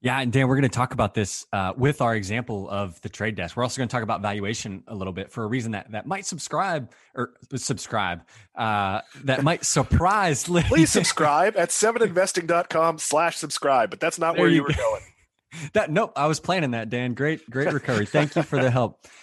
Yeah, 0.00 0.20
and 0.20 0.32
Dan, 0.32 0.46
we're 0.46 0.54
going 0.54 0.62
to 0.62 0.68
talk 0.68 0.92
about 0.92 1.14
this 1.14 1.44
uh, 1.52 1.72
with 1.76 2.00
our 2.00 2.14
example 2.14 2.70
of 2.70 3.00
the 3.00 3.08
trade 3.08 3.34
desk. 3.34 3.56
We're 3.56 3.64
also 3.64 3.78
going 3.78 3.88
to 3.88 3.92
talk 3.92 4.04
about 4.04 4.22
valuation 4.22 4.84
a 4.86 4.94
little 4.94 5.12
bit 5.12 5.32
for 5.32 5.42
a 5.42 5.46
reason 5.48 5.72
that 5.72 5.90
that 5.90 6.06
might 6.06 6.24
subscribe 6.24 6.92
or 7.16 7.34
subscribe 7.56 8.22
uh, 8.54 9.00
that 9.24 9.42
might 9.42 9.64
surprise. 9.64 10.44
Please 10.46 10.90
subscribe 10.90 11.56
at 11.56 11.70
seveninvesting.com 11.70 12.98
slash 12.98 13.36
subscribe, 13.36 13.90
but 13.90 13.98
that's 13.98 14.20
not 14.20 14.34
there 14.34 14.42
where 14.42 14.50
you, 14.50 14.56
you 14.56 14.62
were 14.62 14.72
going. 14.72 15.02
that 15.72 15.90
nope, 15.90 16.12
I 16.14 16.28
was 16.28 16.38
planning 16.38 16.70
that, 16.72 16.90
Dan. 16.90 17.14
Great, 17.14 17.50
great 17.50 17.72
recovery. 17.72 18.06
Thank 18.06 18.36
you 18.36 18.42
for 18.44 18.60
the 18.62 18.70
help. 18.70 19.04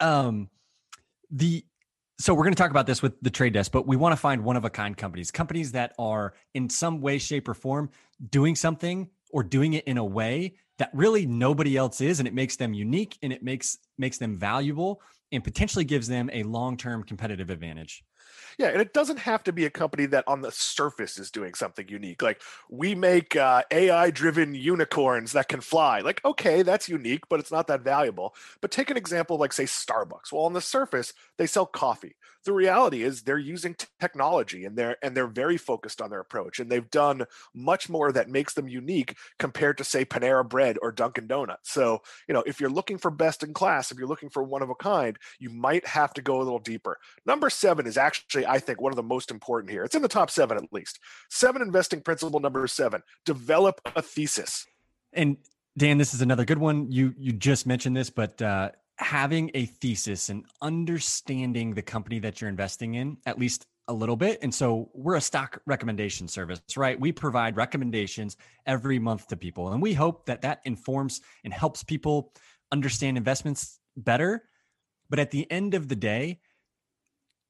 Um, 0.00 0.50
the 1.30 1.64
so 2.18 2.34
we're 2.34 2.44
going 2.44 2.54
to 2.54 2.62
talk 2.62 2.70
about 2.70 2.86
this 2.86 3.02
with 3.02 3.14
the 3.22 3.30
trade 3.30 3.52
desk, 3.52 3.72
but 3.72 3.86
we 3.86 3.96
want 3.96 4.12
to 4.12 4.16
find 4.16 4.44
one 4.44 4.56
of 4.56 4.64
a 4.64 4.70
kind 4.70 4.96
companies, 4.96 5.30
companies 5.30 5.72
that 5.72 5.94
are 5.98 6.34
in 6.54 6.68
some 6.68 7.00
way, 7.00 7.18
shape, 7.18 7.48
or 7.48 7.54
form 7.54 7.90
doing 8.30 8.54
something 8.54 9.08
or 9.30 9.42
doing 9.42 9.72
it 9.72 9.84
in 9.86 9.98
a 9.98 10.04
way 10.04 10.54
that 10.78 10.90
really 10.92 11.26
nobody 11.26 11.76
else 11.76 12.00
is, 12.00 12.18
and 12.18 12.28
it 12.28 12.34
makes 12.34 12.56
them 12.56 12.74
unique 12.74 13.18
and 13.22 13.32
it 13.32 13.42
makes 13.42 13.78
makes 13.98 14.18
them 14.18 14.36
valuable 14.36 15.00
and 15.32 15.42
potentially 15.42 15.84
gives 15.84 16.06
them 16.06 16.30
a 16.32 16.42
long 16.42 16.76
term 16.76 17.02
competitive 17.02 17.50
advantage. 17.50 18.04
Yeah, 18.58 18.68
and 18.68 18.80
it 18.80 18.92
doesn't 18.92 19.18
have 19.20 19.42
to 19.44 19.52
be 19.52 19.64
a 19.64 19.70
company 19.70 20.06
that 20.06 20.24
on 20.26 20.42
the 20.42 20.52
surface 20.52 21.18
is 21.18 21.30
doing 21.30 21.54
something 21.54 21.88
unique. 21.88 22.22
Like 22.22 22.40
we 22.68 22.94
make 22.94 23.36
uh, 23.36 23.62
AI-driven 23.70 24.54
unicorns 24.54 25.32
that 25.32 25.48
can 25.48 25.60
fly. 25.60 26.00
Like, 26.00 26.24
okay, 26.24 26.62
that's 26.62 26.88
unique, 26.88 27.28
but 27.28 27.40
it's 27.40 27.52
not 27.52 27.66
that 27.68 27.82
valuable. 27.82 28.34
But 28.60 28.70
take 28.70 28.90
an 28.90 28.96
example, 28.96 29.38
like 29.38 29.52
say 29.52 29.64
Starbucks. 29.64 30.32
Well, 30.32 30.44
on 30.44 30.52
the 30.52 30.60
surface, 30.60 31.12
they 31.38 31.46
sell 31.46 31.66
coffee. 31.66 32.14
The 32.44 32.52
reality 32.52 33.02
is 33.02 33.22
they're 33.22 33.38
using 33.38 33.76
technology 34.00 34.64
and 34.64 34.76
they're 34.76 34.96
and 35.02 35.16
they're 35.16 35.26
very 35.26 35.56
focused 35.56 36.00
on 36.00 36.10
their 36.10 36.20
approach. 36.20 36.58
And 36.58 36.70
they've 36.70 36.90
done 36.90 37.24
much 37.54 37.88
more 37.88 38.12
that 38.12 38.28
makes 38.28 38.54
them 38.54 38.68
unique 38.68 39.16
compared 39.38 39.78
to 39.78 39.84
say 39.84 40.04
Panera 40.04 40.48
Bread 40.48 40.78
or 40.82 40.92
Dunkin' 40.92 41.26
Donuts. 41.26 41.70
So, 41.70 42.02
you 42.26 42.34
know, 42.34 42.42
if 42.46 42.60
you're 42.60 42.70
looking 42.70 42.98
for 42.98 43.10
best 43.10 43.42
in 43.42 43.54
class, 43.54 43.90
if 43.90 43.98
you're 43.98 44.08
looking 44.08 44.30
for 44.30 44.42
one 44.42 44.62
of 44.62 44.70
a 44.70 44.74
kind, 44.74 45.18
you 45.38 45.50
might 45.50 45.86
have 45.86 46.12
to 46.14 46.22
go 46.22 46.38
a 46.38 46.42
little 46.42 46.58
deeper. 46.58 46.98
Number 47.26 47.50
seven 47.50 47.86
is 47.86 47.96
actually, 47.96 48.46
I 48.46 48.58
think, 48.58 48.80
one 48.80 48.92
of 48.92 48.96
the 48.96 49.02
most 49.02 49.30
important 49.30 49.70
here. 49.70 49.84
It's 49.84 49.94
in 49.94 50.02
the 50.02 50.08
top 50.08 50.30
seven 50.30 50.56
at 50.56 50.72
least. 50.72 50.98
Seven 51.30 51.62
investing 51.62 52.00
principle 52.00 52.40
number 52.40 52.66
seven: 52.66 53.02
develop 53.24 53.80
a 53.96 54.02
thesis. 54.02 54.66
And 55.12 55.36
Dan, 55.76 55.98
this 55.98 56.12
is 56.12 56.20
another 56.20 56.44
good 56.44 56.58
one. 56.58 56.90
You 56.90 57.14
you 57.16 57.32
just 57.32 57.66
mentioned 57.66 57.96
this, 57.96 58.10
but 58.10 58.40
uh, 58.42 58.70
having 58.96 59.50
a 59.54 59.66
thesis 59.66 60.28
and 60.28 60.44
understanding 60.60 61.74
the 61.74 61.82
company 61.82 62.18
that 62.20 62.40
you're 62.40 62.50
investing 62.50 62.94
in, 62.94 63.16
at 63.26 63.38
least 63.38 63.66
a 63.88 63.92
little 63.92 64.16
bit. 64.16 64.38
And 64.42 64.54
so 64.54 64.90
we're 64.94 65.16
a 65.16 65.20
stock 65.20 65.60
recommendation 65.66 66.28
service, 66.28 66.60
right? 66.76 66.98
We 66.98 67.12
provide 67.12 67.56
recommendations 67.56 68.36
every 68.66 68.98
month 68.98 69.26
to 69.28 69.36
people, 69.36 69.72
and 69.72 69.82
we 69.82 69.92
hope 69.92 70.26
that 70.26 70.42
that 70.42 70.60
informs 70.64 71.20
and 71.44 71.52
helps 71.52 71.82
people 71.82 72.32
understand 72.70 73.16
investments 73.16 73.80
better. 73.96 74.44
But 75.10 75.18
at 75.18 75.30
the 75.30 75.50
end 75.50 75.74
of 75.74 75.88
the 75.88 75.96
day, 75.96 76.40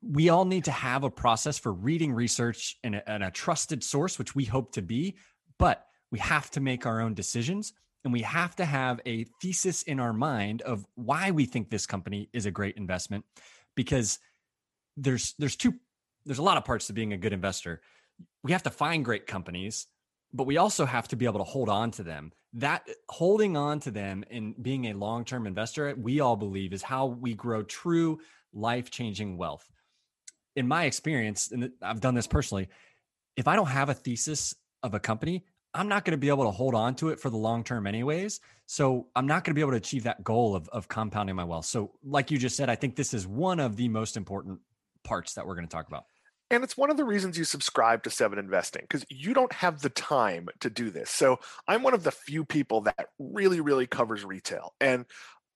we 0.02 0.30
all 0.30 0.44
need 0.44 0.64
to 0.64 0.72
have 0.72 1.04
a 1.04 1.10
process 1.10 1.58
for 1.58 1.72
reading 1.72 2.12
research 2.12 2.76
and 2.82 2.96
a, 2.96 3.10
and 3.10 3.22
a 3.22 3.30
trusted 3.30 3.84
source, 3.84 4.18
which 4.18 4.34
we 4.34 4.44
hope 4.44 4.72
to 4.72 4.82
be. 4.82 5.16
But 5.58 5.86
we 6.10 6.18
have 6.18 6.50
to 6.52 6.60
make 6.60 6.86
our 6.86 7.00
own 7.00 7.14
decisions 7.14 7.72
and 8.04 8.12
we 8.12 8.22
have 8.22 8.56
to 8.56 8.64
have 8.64 9.00
a 9.06 9.24
thesis 9.40 9.82
in 9.82 10.00
our 10.00 10.12
mind 10.12 10.62
of 10.62 10.86
why 10.94 11.30
we 11.30 11.44
think 11.44 11.70
this 11.70 11.86
company 11.86 12.28
is 12.32 12.46
a 12.46 12.50
great 12.50 12.76
investment 12.76 13.24
because 13.74 14.18
there's 14.96 15.34
there's 15.38 15.56
two 15.56 15.74
there's 16.24 16.38
a 16.38 16.42
lot 16.42 16.56
of 16.56 16.64
parts 16.64 16.86
to 16.86 16.92
being 16.92 17.12
a 17.12 17.16
good 17.16 17.32
investor. 17.32 17.80
We 18.44 18.52
have 18.52 18.62
to 18.64 18.70
find 18.70 19.04
great 19.04 19.26
companies 19.26 19.86
but 20.34 20.46
we 20.46 20.56
also 20.56 20.86
have 20.86 21.08
to 21.08 21.16
be 21.16 21.26
able 21.26 21.40
to 21.40 21.44
hold 21.44 21.68
on 21.68 21.90
to 21.90 22.02
them. 22.02 22.32
That 22.54 22.88
holding 23.10 23.54
on 23.54 23.80
to 23.80 23.90
them 23.90 24.24
and 24.30 24.54
being 24.62 24.86
a 24.86 24.94
long-term 24.94 25.46
investor 25.46 25.94
we 25.96 26.20
all 26.20 26.36
believe 26.36 26.72
is 26.72 26.82
how 26.82 27.06
we 27.06 27.34
grow 27.34 27.62
true 27.62 28.18
life-changing 28.52 29.36
wealth. 29.36 29.70
In 30.56 30.68
my 30.68 30.84
experience 30.84 31.50
and 31.50 31.70
i've 31.80 32.00
done 32.00 32.14
this 32.14 32.26
personally 32.26 32.68
if 33.36 33.48
i 33.48 33.56
don't 33.56 33.68
have 33.68 33.88
a 33.88 33.94
thesis 33.94 34.54
of 34.82 34.92
a 34.92 35.00
company 35.00 35.44
I'm 35.74 35.88
not 35.88 36.04
going 36.04 36.12
to 36.12 36.18
be 36.18 36.28
able 36.28 36.44
to 36.44 36.50
hold 36.50 36.74
on 36.74 36.94
to 36.96 37.08
it 37.08 37.20
for 37.20 37.30
the 37.30 37.36
long 37.36 37.64
term, 37.64 37.86
anyways. 37.86 38.40
So 38.66 39.06
I'm 39.16 39.26
not 39.26 39.44
going 39.44 39.52
to 39.52 39.54
be 39.54 39.60
able 39.60 39.72
to 39.72 39.78
achieve 39.78 40.04
that 40.04 40.22
goal 40.22 40.54
of, 40.54 40.68
of 40.68 40.88
compounding 40.88 41.36
my 41.36 41.44
wealth. 41.44 41.66
So, 41.66 41.92
like 42.04 42.30
you 42.30 42.38
just 42.38 42.56
said, 42.56 42.68
I 42.68 42.74
think 42.74 42.96
this 42.96 43.14
is 43.14 43.26
one 43.26 43.60
of 43.60 43.76
the 43.76 43.88
most 43.88 44.16
important 44.16 44.60
parts 45.02 45.34
that 45.34 45.46
we're 45.46 45.54
going 45.54 45.66
to 45.66 45.74
talk 45.74 45.88
about. 45.88 46.04
And 46.50 46.62
it's 46.62 46.76
one 46.76 46.90
of 46.90 46.98
the 46.98 47.04
reasons 47.04 47.38
you 47.38 47.44
subscribe 47.44 48.02
to 48.02 48.10
Seven 48.10 48.38
Investing 48.38 48.82
because 48.82 49.06
you 49.08 49.32
don't 49.32 49.52
have 49.54 49.80
the 49.80 49.88
time 49.88 50.48
to 50.60 50.68
do 50.68 50.90
this. 50.90 51.10
So 51.10 51.38
I'm 51.66 51.82
one 51.82 51.94
of 51.94 52.02
the 52.02 52.10
few 52.10 52.44
people 52.44 52.82
that 52.82 53.06
really, 53.18 53.60
really 53.60 53.86
covers 53.86 54.22
retail. 54.22 54.74
And 54.78 55.06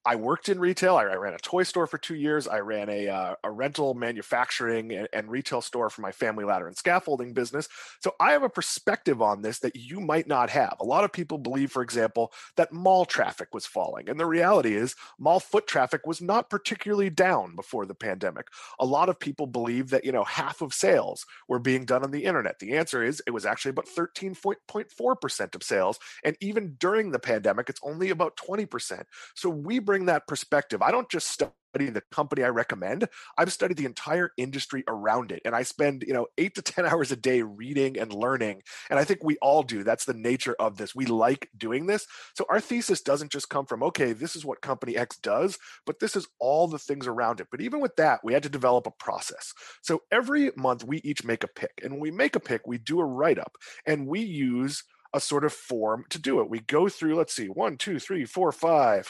I 0.06 0.14
worked 0.14 0.48
in 0.48 0.60
retail. 0.60 0.96
I, 0.96 1.02
I, 1.02 1.16
ran 1.16 1.34
a 1.34 1.38
toy 1.38 1.64
store 1.64 1.88
for 1.88 1.98
two 1.98 2.14
years. 2.14 2.46
I 2.46 2.60
ran 2.60 2.88
a, 2.88 3.08
uh, 3.08 3.34
a 3.42 3.50
rental 3.50 3.92
manufacturing 3.94 4.92
and, 4.92 5.08
and, 5.12 5.28
retail 5.28 5.60
store 5.60 5.90
for 5.90 6.00
my 6.00 6.12
family 6.12 6.44
ladder 6.44 6.68
and 6.68 6.76
scaffolding 6.76 7.32
business. 7.32 7.68
So 7.98 8.14
I 8.20 8.30
have 8.30 8.44
a 8.44 8.48
perspective 8.48 9.20
on 9.20 9.42
this 9.42 9.58
that 9.58 9.74
you 9.74 10.00
might 10.00 10.28
not 10.28 10.48
have. 10.50 10.76
A 10.78 10.84
lot 10.84 11.02
of 11.02 11.12
people 11.12 11.38
believe, 11.38 11.72
for 11.72 11.82
example, 11.82 12.32
that 12.54 12.72
mall 12.72 13.04
traffic 13.04 13.52
was 13.52 13.66
falling. 13.66 14.08
And 14.08 14.20
the 14.20 14.26
reality 14.26 14.76
is, 14.76 14.94
mall 15.18 15.40
foot 15.40 15.66
traffic 15.66 16.06
was 16.06 16.22
not 16.22 16.50
particularly 16.50 17.10
down 17.10 17.56
before 17.56 17.84
the 17.84 17.94
pandemic. 17.94 18.46
A 18.78 18.86
lot 18.86 19.08
of 19.08 19.18
people 19.18 19.48
believe 19.48 19.90
that, 19.90 20.04
you 20.04 20.12
know, 20.12 20.24
half 20.24 20.62
of 20.62 20.72
sales 20.72 21.26
were 21.48 21.58
being 21.58 21.84
done 21.84 22.04
on 22.04 22.12
the 22.12 22.24
internet. 22.24 22.60
The 22.60 22.76
answer 22.76 23.02
is 23.02 23.20
it 23.26 23.32
was 23.32 23.44
actually 23.44 23.70
about 23.70 23.88
13.4% 23.88 25.54
of 25.56 25.62
sales. 25.64 25.98
And 26.22 26.36
even 26.40 26.76
during 26.78 27.10
the 27.10 27.18
pandemic, 27.18 27.68
it's 27.68 27.80
only 27.82 28.10
about 28.10 28.36
20%. 28.36 29.02
So 29.34 29.50
we 29.50 29.80
bring 29.80 29.95
that 30.04 30.26
perspective. 30.26 30.82
I 30.82 30.90
don't 30.90 31.08
just 31.08 31.28
study 31.28 31.52
the 31.76 32.02
company 32.10 32.42
I 32.42 32.48
recommend. 32.48 33.06
I've 33.36 33.52
studied 33.52 33.76
the 33.76 33.84
entire 33.84 34.30
industry 34.36 34.84
around 34.88 35.30
it. 35.32 35.42
And 35.44 35.54
I 35.54 35.62
spend, 35.62 36.04
you 36.06 36.14
know, 36.14 36.26
eight 36.38 36.54
to 36.54 36.62
10 36.62 36.86
hours 36.90 37.12
a 37.12 37.16
day 37.16 37.42
reading 37.42 37.98
and 37.98 38.12
learning. 38.12 38.62
And 38.88 38.98
I 38.98 39.04
think 39.04 39.22
we 39.22 39.36
all 39.42 39.62
do. 39.62 39.82
That's 39.82 40.04
the 40.04 40.14
nature 40.14 40.56
of 40.58 40.76
this. 40.76 40.94
We 40.94 41.06
like 41.06 41.50
doing 41.56 41.86
this. 41.86 42.06
So 42.34 42.46
our 42.48 42.60
thesis 42.60 43.02
doesn't 43.02 43.32
just 43.32 43.50
come 43.50 43.66
from, 43.66 43.82
okay, 43.82 44.12
this 44.12 44.36
is 44.36 44.44
what 44.44 44.62
company 44.62 44.96
X 44.96 45.18
does, 45.18 45.58
but 45.84 46.00
this 46.00 46.16
is 46.16 46.26
all 46.38 46.66
the 46.68 46.78
things 46.78 47.06
around 47.06 47.40
it. 47.40 47.48
But 47.50 47.60
even 47.60 47.80
with 47.80 47.96
that, 47.96 48.20
we 48.24 48.32
had 48.32 48.42
to 48.44 48.48
develop 48.48 48.86
a 48.86 48.92
process. 48.92 49.52
So 49.82 50.02
every 50.10 50.52
month 50.56 50.84
we 50.84 50.98
each 50.98 51.24
make 51.24 51.44
a 51.44 51.48
pick. 51.48 51.72
And 51.82 51.92
when 51.92 52.00
we 52.00 52.10
make 52.10 52.36
a 52.36 52.40
pick, 52.40 52.66
we 52.66 52.78
do 52.78 53.00
a 53.00 53.04
write 53.04 53.38
up 53.38 53.52
and 53.86 54.06
we 54.06 54.20
use 54.20 54.82
a 55.12 55.20
sort 55.20 55.44
of 55.44 55.52
form 55.52 56.04
to 56.10 56.18
do 56.18 56.40
it. 56.40 56.50
We 56.50 56.60
go 56.60 56.88
through, 56.88 57.16
let's 57.16 57.34
see, 57.34 57.46
one, 57.46 57.76
two, 57.76 57.98
three, 57.98 58.24
four, 58.24 58.52
five, 58.52 59.08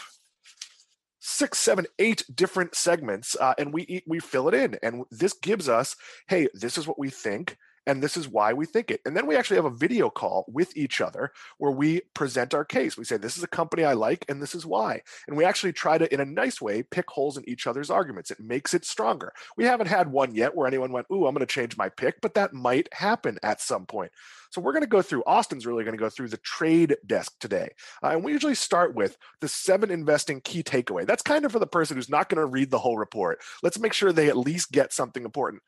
six, 1.26 1.58
seven, 1.58 1.86
eight 1.98 2.24
different 2.32 2.76
segments, 2.76 3.36
uh, 3.40 3.52
and 3.58 3.72
we 3.72 4.02
we 4.06 4.20
fill 4.20 4.46
it 4.48 4.54
in. 4.54 4.78
And 4.80 5.04
this 5.10 5.32
gives 5.32 5.68
us, 5.68 5.96
hey, 6.28 6.46
this 6.54 6.78
is 6.78 6.86
what 6.86 7.00
we 7.00 7.10
think 7.10 7.56
and 7.86 8.02
this 8.02 8.16
is 8.16 8.28
why 8.28 8.52
we 8.52 8.66
think 8.66 8.90
it. 8.90 9.00
And 9.04 9.16
then 9.16 9.26
we 9.26 9.36
actually 9.36 9.56
have 9.56 9.64
a 9.64 9.70
video 9.70 10.10
call 10.10 10.44
with 10.48 10.76
each 10.76 11.00
other 11.00 11.32
where 11.58 11.70
we 11.70 12.02
present 12.14 12.54
our 12.54 12.64
case. 12.64 12.96
We 12.96 13.04
say, 13.04 13.16
This 13.16 13.36
is 13.36 13.42
a 13.42 13.48
company 13.48 13.84
I 13.84 13.92
like, 13.92 14.24
and 14.28 14.42
this 14.42 14.54
is 14.54 14.66
why. 14.66 15.02
And 15.28 15.36
we 15.36 15.44
actually 15.44 15.72
try 15.72 15.98
to, 15.98 16.12
in 16.12 16.20
a 16.20 16.24
nice 16.24 16.60
way, 16.60 16.82
pick 16.82 17.08
holes 17.08 17.36
in 17.36 17.48
each 17.48 17.66
other's 17.66 17.90
arguments. 17.90 18.30
It 18.30 18.40
makes 18.40 18.74
it 18.74 18.84
stronger. 18.84 19.32
We 19.56 19.64
haven't 19.64 19.86
had 19.86 20.10
one 20.10 20.34
yet 20.34 20.54
where 20.54 20.66
anyone 20.66 20.92
went, 20.92 21.06
Ooh, 21.12 21.26
I'm 21.26 21.34
going 21.34 21.46
to 21.46 21.52
change 21.52 21.76
my 21.76 21.88
pick, 21.88 22.20
but 22.20 22.34
that 22.34 22.52
might 22.52 22.92
happen 22.92 23.38
at 23.42 23.60
some 23.60 23.86
point. 23.86 24.12
So 24.50 24.60
we're 24.60 24.72
going 24.72 24.82
to 24.82 24.88
go 24.88 25.02
through, 25.02 25.24
Austin's 25.26 25.66
really 25.66 25.84
going 25.84 25.96
to 25.96 26.02
go 26.02 26.08
through 26.08 26.28
the 26.28 26.36
trade 26.38 26.96
desk 27.06 27.34
today. 27.40 27.70
Uh, 28.02 28.08
and 28.08 28.24
we 28.24 28.32
usually 28.32 28.54
start 28.54 28.94
with 28.94 29.16
the 29.40 29.48
seven 29.48 29.90
investing 29.90 30.40
key 30.40 30.62
takeaway. 30.62 31.06
That's 31.06 31.22
kind 31.22 31.44
of 31.44 31.52
for 31.52 31.58
the 31.58 31.66
person 31.66 31.96
who's 31.96 32.08
not 32.08 32.28
going 32.28 32.40
to 32.40 32.46
read 32.46 32.70
the 32.70 32.78
whole 32.78 32.98
report. 32.98 33.40
Let's 33.62 33.78
make 33.78 33.92
sure 33.92 34.12
they 34.12 34.28
at 34.28 34.36
least 34.36 34.72
get 34.72 34.92
something 34.92 35.24
important. 35.24 35.62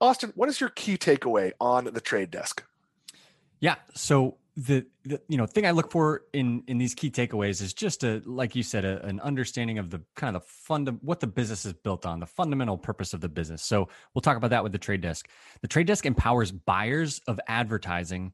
Austin, 0.00 0.32
what 0.34 0.48
is 0.48 0.60
your 0.60 0.70
key 0.70 0.96
takeaway 0.96 1.52
on 1.60 1.84
the 1.84 2.00
trade 2.00 2.30
desk? 2.30 2.64
Yeah, 3.60 3.76
so 3.94 4.38
the, 4.56 4.86
the 5.04 5.20
you 5.28 5.36
know 5.36 5.46
thing 5.46 5.66
I 5.66 5.70
look 5.70 5.90
for 5.90 6.22
in 6.32 6.62
in 6.66 6.78
these 6.78 6.94
key 6.94 7.10
takeaways 7.10 7.62
is 7.62 7.72
just 7.72 8.02
a 8.04 8.20
like 8.24 8.56
you 8.56 8.62
said 8.62 8.84
a, 8.84 9.04
an 9.06 9.20
understanding 9.20 9.78
of 9.78 9.90
the 9.90 10.02
kind 10.16 10.34
of 10.34 10.42
the 10.42 10.48
fund 10.48 10.98
what 11.02 11.20
the 11.20 11.26
business 11.26 11.64
is 11.64 11.72
built 11.72 12.04
on, 12.04 12.20
the 12.20 12.26
fundamental 12.26 12.76
purpose 12.76 13.14
of 13.14 13.20
the 13.20 13.28
business. 13.28 13.62
So 13.62 13.88
we'll 14.14 14.22
talk 14.22 14.36
about 14.36 14.50
that 14.50 14.62
with 14.62 14.72
the 14.72 14.78
trade 14.78 15.02
desk. 15.02 15.28
The 15.62 15.68
trade 15.68 15.86
desk 15.86 16.04
empowers 16.04 16.50
buyers 16.50 17.20
of 17.26 17.38
advertising 17.46 18.32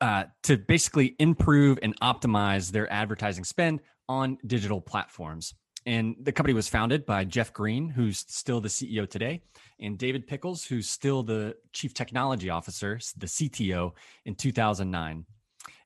uh, 0.00 0.24
to 0.42 0.56
basically 0.56 1.16
improve 1.18 1.78
and 1.82 1.98
optimize 2.00 2.70
their 2.70 2.90
advertising 2.92 3.44
spend 3.44 3.80
on 4.08 4.38
digital 4.46 4.80
platforms. 4.80 5.54
And 5.86 6.16
the 6.20 6.32
company 6.32 6.54
was 6.54 6.68
founded 6.68 7.04
by 7.04 7.24
Jeff 7.24 7.52
Green, 7.52 7.88
who's 7.88 8.24
still 8.28 8.60
the 8.60 8.68
CEO 8.68 9.08
today, 9.08 9.42
and 9.78 9.98
David 9.98 10.26
Pickles, 10.26 10.64
who's 10.64 10.88
still 10.88 11.22
the 11.22 11.56
chief 11.72 11.92
technology 11.92 12.48
officer, 12.48 12.98
the 13.18 13.26
CTO 13.26 13.92
in 14.24 14.34
2009. 14.34 15.26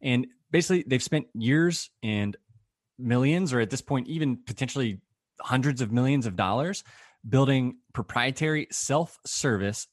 And 0.01 0.27
basically, 0.51 0.85
they've 0.87 1.03
spent 1.03 1.27
years 1.35 1.91
and 2.03 2.37
millions, 2.99 3.53
or 3.53 3.61
at 3.61 3.71
this 3.71 3.81
point, 3.81 4.07
even 4.07 4.39
potentially 4.47 5.01
hundreds 5.41 5.81
of 5.81 5.93
millions 5.93 6.27
of 6.27 6.37
dollars 6.37 6.85
building 7.29 7.77
proprietary 7.93 8.69
self 8.71 9.19
service 9.27 9.87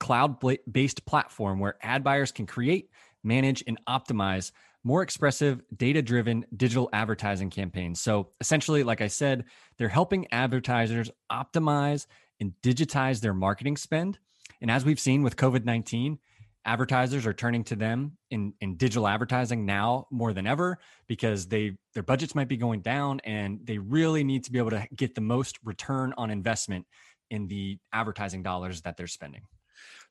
cloud 0.00 0.36
based 0.70 1.04
platform 1.06 1.58
where 1.58 1.76
ad 1.82 2.04
buyers 2.04 2.32
can 2.32 2.46
create, 2.46 2.90
manage, 3.24 3.64
and 3.66 3.78
optimize 3.88 4.52
more 4.88 5.02
expressive, 5.02 5.60
data 5.76 6.00
driven 6.00 6.46
digital 6.56 6.88
advertising 6.94 7.50
campaigns. 7.50 8.00
So 8.00 8.30
essentially, 8.40 8.82
like 8.82 9.02
I 9.02 9.08
said, 9.08 9.44
they're 9.76 9.86
helping 9.86 10.26
advertisers 10.32 11.10
optimize 11.30 12.06
and 12.40 12.54
digitize 12.62 13.20
their 13.20 13.34
marketing 13.34 13.76
spend. 13.76 14.18
And 14.62 14.70
as 14.70 14.86
we've 14.86 14.98
seen 14.98 15.22
with 15.22 15.36
COVID 15.36 15.66
19, 15.66 16.18
advertisers 16.64 17.26
are 17.26 17.34
turning 17.34 17.64
to 17.64 17.76
them 17.76 18.16
in, 18.30 18.54
in 18.62 18.78
digital 18.78 19.06
advertising 19.06 19.66
now 19.66 20.06
more 20.10 20.32
than 20.32 20.46
ever 20.46 20.78
because 21.06 21.48
they 21.48 21.76
their 21.92 22.02
budgets 22.02 22.34
might 22.34 22.48
be 22.48 22.56
going 22.56 22.80
down 22.80 23.20
and 23.24 23.60
they 23.64 23.76
really 23.76 24.24
need 24.24 24.44
to 24.44 24.52
be 24.52 24.58
able 24.58 24.70
to 24.70 24.88
get 24.96 25.14
the 25.14 25.20
most 25.20 25.58
return 25.64 26.14
on 26.16 26.30
investment 26.30 26.86
in 27.30 27.46
the 27.46 27.76
advertising 27.92 28.42
dollars 28.42 28.80
that 28.80 28.96
they're 28.96 29.06
spending. 29.06 29.42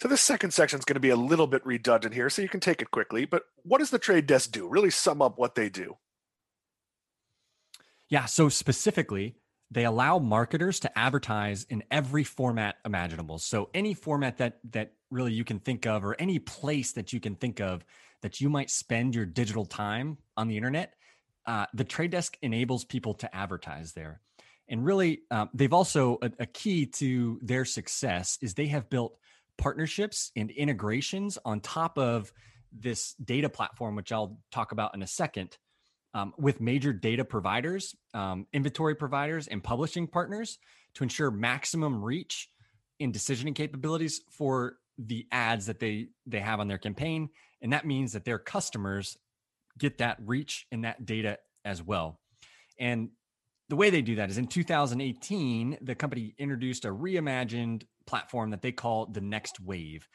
So 0.01 0.07
this 0.07 0.21
second 0.21 0.51
section 0.51 0.77
is 0.77 0.85
going 0.85 0.95
to 0.95 0.99
be 0.99 1.09
a 1.09 1.15
little 1.15 1.47
bit 1.47 1.65
redundant 1.65 2.13
here, 2.13 2.29
so 2.29 2.41
you 2.41 2.49
can 2.49 2.59
take 2.59 2.81
it 2.81 2.91
quickly. 2.91 3.25
But 3.25 3.43
what 3.63 3.79
does 3.79 3.89
the 3.89 3.97
trade 3.99 4.27
desk 4.27 4.51
do? 4.51 4.67
Really 4.67 4.91
sum 4.91 5.21
up 5.21 5.39
what 5.39 5.55
they 5.55 5.69
do. 5.69 5.97
Yeah. 8.09 8.25
So 8.25 8.47
specifically, 8.47 9.37
they 9.71 9.85
allow 9.85 10.19
marketers 10.19 10.79
to 10.81 10.97
advertise 10.97 11.65
in 11.69 11.83
every 11.91 12.23
format 12.23 12.75
imaginable. 12.85 13.39
So 13.39 13.69
any 13.73 13.93
format 13.93 14.37
that 14.37 14.59
that 14.71 14.93
really 15.09 15.33
you 15.33 15.43
can 15.43 15.59
think 15.59 15.85
of, 15.85 16.05
or 16.05 16.15
any 16.19 16.39
place 16.39 16.91
that 16.93 17.11
you 17.11 17.19
can 17.19 17.35
think 17.35 17.59
of 17.59 17.83
that 18.21 18.39
you 18.39 18.49
might 18.49 18.69
spend 18.69 19.15
your 19.15 19.25
digital 19.25 19.65
time 19.65 20.17
on 20.37 20.47
the 20.47 20.57
internet, 20.57 20.93
uh, 21.45 21.65
the 21.73 21.83
trade 21.83 22.11
desk 22.11 22.37
enables 22.41 22.85
people 22.85 23.13
to 23.15 23.35
advertise 23.35 23.93
there. 23.93 24.21
And 24.69 24.85
really, 24.85 25.21
uh, 25.31 25.47
they've 25.53 25.73
also 25.73 26.19
a, 26.21 26.31
a 26.39 26.45
key 26.45 26.85
to 26.85 27.39
their 27.41 27.65
success 27.65 28.37
is 28.41 28.53
they 28.53 28.67
have 28.67 28.89
built 28.89 29.17
partnerships 29.57 30.31
and 30.35 30.51
integrations 30.51 31.37
on 31.43 31.59
top 31.59 31.97
of 31.97 32.31
this 32.71 33.13
data 33.13 33.49
platform, 33.49 33.95
which 33.95 34.11
I'll 34.11 34.39
talk 34.51 34.71
about 34.71 34.93
in 34.93 35.01
a 35.01 35.07
second, 35.07 35.57
um, 36.13 36.33
with 36.37 36.61
major 36.61 36.93
data 36.93 37.25
providers, 37.25 37.95
um, 38.13 38.47
inventory 38.53 38.95
providers, 38.95 39.47
and 39.47 39.63
publishing 39.63 40.07
partners 40.07 40.59
to 40.95 41.03
ensure 41.03 41.31
maximum 41.31 42.03
reach 42.03 42.49
in 42.99 43.11
decisioning 43.11 43.55
capabilities 43.55 44.21
for 44.31 44.77
the 44.97 45.27
ads 45.31 45.67
that 45.67 45.79
they 45.79 46.07
they 46.25 46.39
have 46.39 46.59
on 46.59 46.67
their 46.67 46.79
campaign 46.79 47.29
and 47.61 47.73
that 47.73 47.85
means 47.85 48.13
that 48.13 48.25
their 48.25 48.39
customers 48.39 49.17
get 49.77 49.99
that 49.99 50.17
reach 50.23 50.67
and 50.71 50.83
that 50.83 51.05
data 51.05 51.39
as 51.65 51.81
well. 51.81 52.19
And 52.79 53.09
the 53.69 53.75
way 53.75 53.89
they 53.89 54.01
do 54.01 54.15
that 54.15 54.29
is 54.29 54.37
in 54.37 54.47
2018, 54.47 55.79
the 55.81 55.95
company 55.95 56.33
introduced 56.37 56.85
a 56.85 56.89
reimagined 56.89 57.83
platform 58.07 58.49
that 58.51 58.61
they 58.61 58.71
call 58.71 59.05
the 59.05 59.21
Next 59.21 59.59
Wave. 59.59 60.07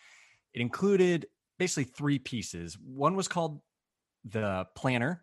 It 0.55 0.61
included 0.61 1.27
basically 1.59 1.85
three 1.85 2.19
pieces. 2.19 2.77
One 2.83 3.15
was 3.15 3.29
called 3.29 3.61
the 4.25 4.67
Planner, 4.75 5.23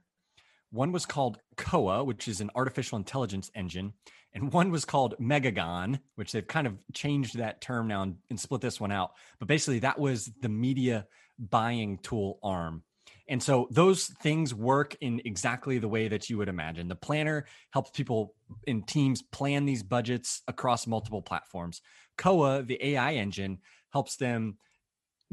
one 0.71 0.91
was 0.91 1.05
called 1.05 1.39
Koa, 1.57 2.03
which 2.03 2.27
is 2.27 2.41
an 2.41 2.51
artificial 2.55 2.97
intelligence 2.97 3.49
engine, 3.55 3.93
and 4.33 4.53
one 4.53 4.69
was 4.69 4.85
called 4.85 5.15
Megagon, 5.19 5.99
which 6.15 6.31
they've 6.31 6.45
kind 6.47 6.67
of 6.67 6.77
changed 6.93 7.37
that 7.37 7.61
term 7.61 7.87
now 7.87 8.03
and, 8.03 8.15
and 8.29 8.39
split 8.39 8.61
this 8.61 8.79
one 8.79 8.91
out. 8.91 9.11
But 9.39 9.47
basically, 9.47 9.79
that 9.79 9.97
was 9.97 10.31
the 10.41 10.49
media 10.49 11.07
buying 11.39 11.97
tool 11.99 12.39
arm. 12.43 12.83
And 13.29 13.41
so 13.41 13.67
those 13.71 14.07
things 14.07 14.55
work 14.55 14.97
in 15.01 15.21
exactly 15.23 15.77
the 15.77 15.87
way 15.87 16.07
that 16.07 16.29
you 16.29 16.37
would 16.39 16.49
imagine. 16.49 16.87
The 16.87 16.95
planner 16.95 17.45
helps 17.71 17.91
people 17.91 18.33
in 18.65 18.81
teams 18.83 19.21
plan 19.21 19.65
these 19.65 19.83
budgets 19.83 20.41
across 20.47 20.87
multiple 20.87 21.21
platforms. 21.21 21.81
Koa, 22.17 22.63
the 22.63 22.83
AI 22.83 23.13
engine, 23.13 23.59
helps 23.93 24.15
them 24.15 24.57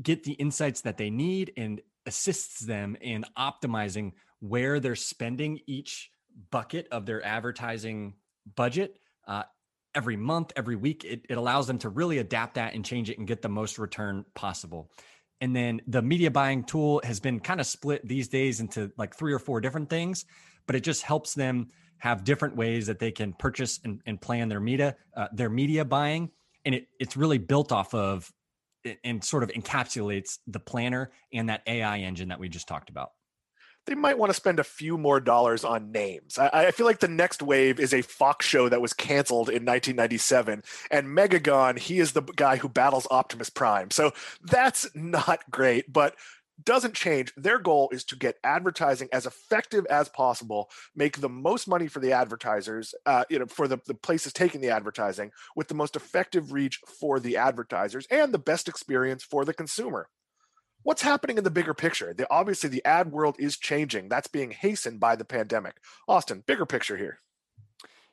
get 0.02 0.24
the 0.24 0.32
insights 0.32 0.82
that 0.82 0.98
they 0.98 1.08
need 1.08 1.52
and 1.56 1.80
assists 2.04 2.60
them 2.60 2.96
in 3.00 3.24
optimizing 3.38 4.12
where 4.40 4.78
they're 4.78 4.94
spending 4.94 5.58
each 5.66 6.10
bucket 6.50 6.86
of 6.92 7.06
their 7.06 7.24
advertising 7.24 8.14
budget 8.54 8.98
uh, 9.26 9.42
every 9.94 10.16
month, 10.16 10.52
every 10.54 10.76
week. 10.76 11.04
It, 11.04 11.24
it 11.30 11.38
allows 11.38 11.66
them 11.66 11.78
to 11.78 11.88
really 11.88 12.18
adapt 12.18 12.54
that 12.54 12.74
and 12.74 12.84
change 12.84 13.08
it 13.08 13.18
and 13.18 13.26
get 13.26 13.40
the 13.40 13.48
most 13.48 13.78
return 13.78 14.24
possible. 14.34 14.90
And 15.40 15.54
then 15.54 15.82
the 15.86 16.02
media 16.02 16.30
buying 16.30 16.64
tool 16.64 17.00
has 17.04 17.20
been 17.20 17.40
kind 17.40 17.60
of 17.60 17.66
split 17.66 18.06
these 18.06 18.28
days 18.28 18.60
into 18.60 18.90
like 18.96 19.14
three 19.14 19.32
or 19.32 19.38
four 19.38 19.60
different 19.60 19.90
things, 19.90 20.24
but 20.66 20.76
it 20.76 20.80
just 20.80 21.02
helps 21.02 21.34
them 21.34 21.68
have 21.98 22.24
different 22.24 22.56
ways 22.56 22.86
that 22.86 22.98
they 22.98 23.10
can 23.10 23.32
purchase 23.32 23.80
and, 23.84 24.00
and 24.06 24.20
plan 24.20 24.48
their 24.48 24.60
media, 24.60 24.96
uh, 25.16 25.28
their 25.32 25.50
media 25.50 25.84
buying. 25.84 26.30
And 26.64 26.74
it, 26.74 26.88
it's 26.98 27.16
really 27.16 27.38
built 27.38 27.72
off 27.72 27.94
of 27.94 28.32
and 29.04 29.22
sort 29.22 29.42
of 29.42 29.50
encapsulates 29.50 30.38
the 30.46 30.60
planner 30.60 31.10
and 31.32 31.48
that 31.48 31.62
AI 31.66 31.98
engine 31.98 32.28
that 32.28 32.38
we 32.38 32.48
just 32.48 32.68
talked 32.68 32.88
about 32.88 33.10
they 33.86 33.94
might 33.94 34.18
want 34.18 34.30
to 34.30 34.34
spend 34.34 34.60
a 34.60 34.64
few 34.64 34.98
more 34.98 35.20
dollars 35.20 35.64
on 35.64 35.92
names. 35.92 36.38
I, 36.38 36.50
I, 36.52 36.70
feel 36.72 36.86
like 36.86 37.00
the 37.00 37.08
next 37.08 37.42
wave 37.42 37.80
is 37.80 37.94
a 37.94 38.02
Fox 38.02 38.46
show 38.46 38.68
that 38.68 38.80
was 38.80 38.92
canceled 38.92 39.48
in 39.48 39.64
1997, 39.64 40.62
and 40.90 41.06
Megagon, 41.06 41.78
he 41.78 41.98
is 41.98 42.12
the 42.12 42.22
guy 42.22 42.56
who 42.56 42.68
battles 42.68 43.06
Optimus 43.10 43.50
Prime. 43.50 43.90
So 43.90 44.12
that's 44.42 44.88
not 44.94 45.50
great, 45.50 45.92
but 45.92 46.16
doesn't 46.64 46.94
change. 46.94 47.32
Their 47.36 47.58
goal 47.58 47.90
is 47.92 48.04
to 48.04 48.16
get 48.16 48.38
advertising 48.42 49.08
as 49.12 49.26
effective 49.26 49.86
as 49.86 50.08
possible, 50.08 50.70
make 50.94 51.20
the 51.20 51.28
most 51.28 51.68
money 51.68 51.86
for 51.86 52.00
the 52.00 52.12
advertisers, 52.12 52.94
uh, 53.04 53.24
you 53.28 53.38
know, 53.38 53.46
for 53.46 53.68
the, 53.68 53.78
the 53.86 53.94
places 53.94 54.32
taking 54.32 54.60
the 54.60 54.70
advertising, 54.70 55.32
with 55.54 55.68
the 55.68 55.74
most 55.74 55.96
effective 55.96 56.52
reach 56.52 56.80
for 57.00 57.20
the 57.20 57.36
advertisers 57.36 58.06
and 58.10 58.32
the 58.32 58.38
best 58.38 58.68
experience 58.68 59.22
for 59.22 59.44
the 59.44 59.54
consumer 59.54 60.08
what's 60.86 61.02
happening 61.02 61.36
in 61.36 61.42
the 61.42 61.50
bigger 61.50 61.74
picture? 61.74 62.14
The, 62.14 62.28
obviously, 62.30 62.70
the 62.70 62.84
ad 62.84 63.10
world 63.10 63.34
is 63.40 63.56
changing. 63.56 64.08
That's 64.08 64.28
being 64.28 64.52
hastened 64.52 65.00
by 65.00 65.16
the 65.16 65.24
pandemic. 65.24 65.78
Austin, 66.06 66.44
bigger 66.46 66.64
picture 66.64 66.96
here. 66.96 67.18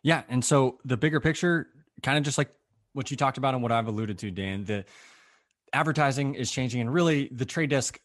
Yeah, 0.02 0.24
and 0.28 0.44
so 0.44 0.80
the 0.84 0.98
bigger 0.98 1.20
picture, 1.20 1.68
kind 2.02 2.18
of 2.18 2.24
just 2.24 2.40
like 2.40 2.50
what 2.94 3.12
you 3.12 3.16
talked 3.16 3.38
about 3.38 3.54
and 3.54 3.62
what 3.62 3.72
I've 3.72 3.88
alluded 3.88 4.18
to, 4.20 4.32
Dan. 4.32 4.66
The 4.66 4.86
advertising 5.72 6.34
is 6.34 6.52
changing, 6.52 6.82
and 6.82 6.92
really, 6.92 7.30
the 7.32 7.46
trade 7.46 7.70
desk 7.70 8.00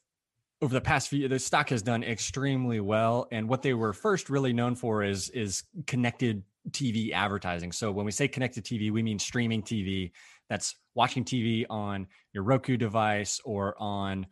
over 0.61 0.75
the 0.75 0.81
past 0.81 1.09
few 1.09 1.29
the 1.29 1.39
stock 1.39 1.69
has 1.69 1.83
done 1.83 2.03
extremely 2.03 2.81
well 2.81 3.29
and 3.31 3.49
what 3.49 3.63
they 3.63 3.75
were 3.75 3.93
first 3.93 4.29
really 4.29 4.53
known 4.53 4.75
for 4.75 5.05
is 5.05 5.29
is 5.31 5.63
connected 5.87 6.43
tv 6.71 7.13
advertising 7.13 7.71
so 7.71 7.93
when 7.93 8.05
we 8.05 8.11
say 8.11 8.27
connected 8.27 8.65
tv 8.65 8.91
we 8.91 9.01
mean 9.01 9.21
streaming 9.21 9.63
tv 9.63 10.11
that's 10.49 10.75
watching 10.97 11.25
tv 11.25 11.65
on 11.71 12.09
your 12.33 12.43
roku 12.43 12.77
device 12.77 13.41
or 13.45 13.81
on 13.81 14.27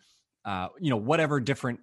uh, 0.47 0.69
you 0.81 0.91
know, 0.91 0.97
whatever 0.97 1.41
different 1.41 1.81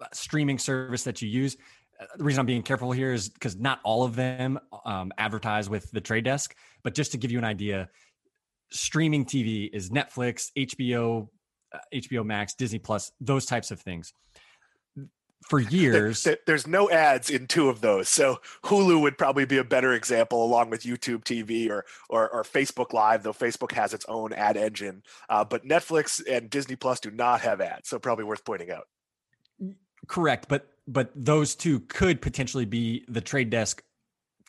uh, 0.00 0.06
streaming 0.12 0.58
service 0.58 1.02
that 1.04 1.20
you 1.22 1.28
use. 1.28 1.56
Uh, 2.00 2.04
the 2.16 2.24
reason 2.24 2.40
I'm 2.40 2.46
being 2.46 2.62
careful 2.62 2.92
here 2.92 3.12
is 3.12 3.28
because 3.28 3.56
not 3.56 3.80
all 3.84 4.04
of 4.04 4.14
them 4.14 4.58
um, 4.84 5.12
advertise 5.18 5.68
with 5.68 5.90
the 5.90 6.00
trade 6.00 6.24
desk, 6.24 6.54
but 6.84 6.94
just 6.94 7.10
to 7.12 7.18
give 7.18 7.32
you 7.32 7.38
an 7.38 7.44
idea, 7.44 7.88
streaming 8.70 9.24
TV 9.24 9.70
is 9.72 9.90
Netflix, 9.90 10.50
HBO, 10.56 11.28
uh, 11.74 11.78
HBO 11.94 12.24
Max, 12.24 12.54
Disney 12.54 12.78
Plus, 12.78 13.10
those 13.20 13.46
types 13.46 13.70
of 13.70 13.80
things. 13.80 14.12
For 15.48 15.58
years, 15.58 16.28
there's 16.46 16.66
no 16.66 16.90
ads 16.90 17.28
in 17.28 17.46
two 17.46 17.68
of 17.68 17.80
those, 17.80 18.08
so 18.08 18.40
Hulu 18.64 19.00
would 19.00 19.18
probably 19.18 19.46
be 19.46 19.58
a 19.58 19.64
better 19.64 19.94
example, 19.94 20.44
along 20.44 20.70
with 20.70 20.82
YouTube 20.82 21.24
TV 21.24 21.68
or 21.68 21.84
or, 22.08 22.28
or 22.28 22.44
Facebook 22.44 22.92
Live, 22.92 23.22
though 23.22 23.32
Facebook 23.32 23.72
has 23.72 23.92
its 23.92 24.04
own 24.08 24.32
ad 24.32 24.56
engine. 24.56 25.02
Uh, 25.28 25.44
but 25.44 25.64
Netflix 25.64 26.22
and 26.30 26.50
Disney 26.50 26.76
Plus 26.76 27.00
do 27.00 27.10
not 27.10 27.40
have 27.40 27.60
ads, 27.60 27.88
so 27.88 27.98
probably 27.98 28.24
worth 28.24 28.44
pointing 28.44 28.70
out. 28.70 28.86
Correct, 30.06 30.46
but 30.48 30.68
but 30.86 31.10
those 31.16 31.54
two 31.54 31.80
could 31.80 32.20
potentially 32.20 32.64
be 32.64 33.04
the 33.08 33.20
trade 33.20 33.50
desk 33.50 33.82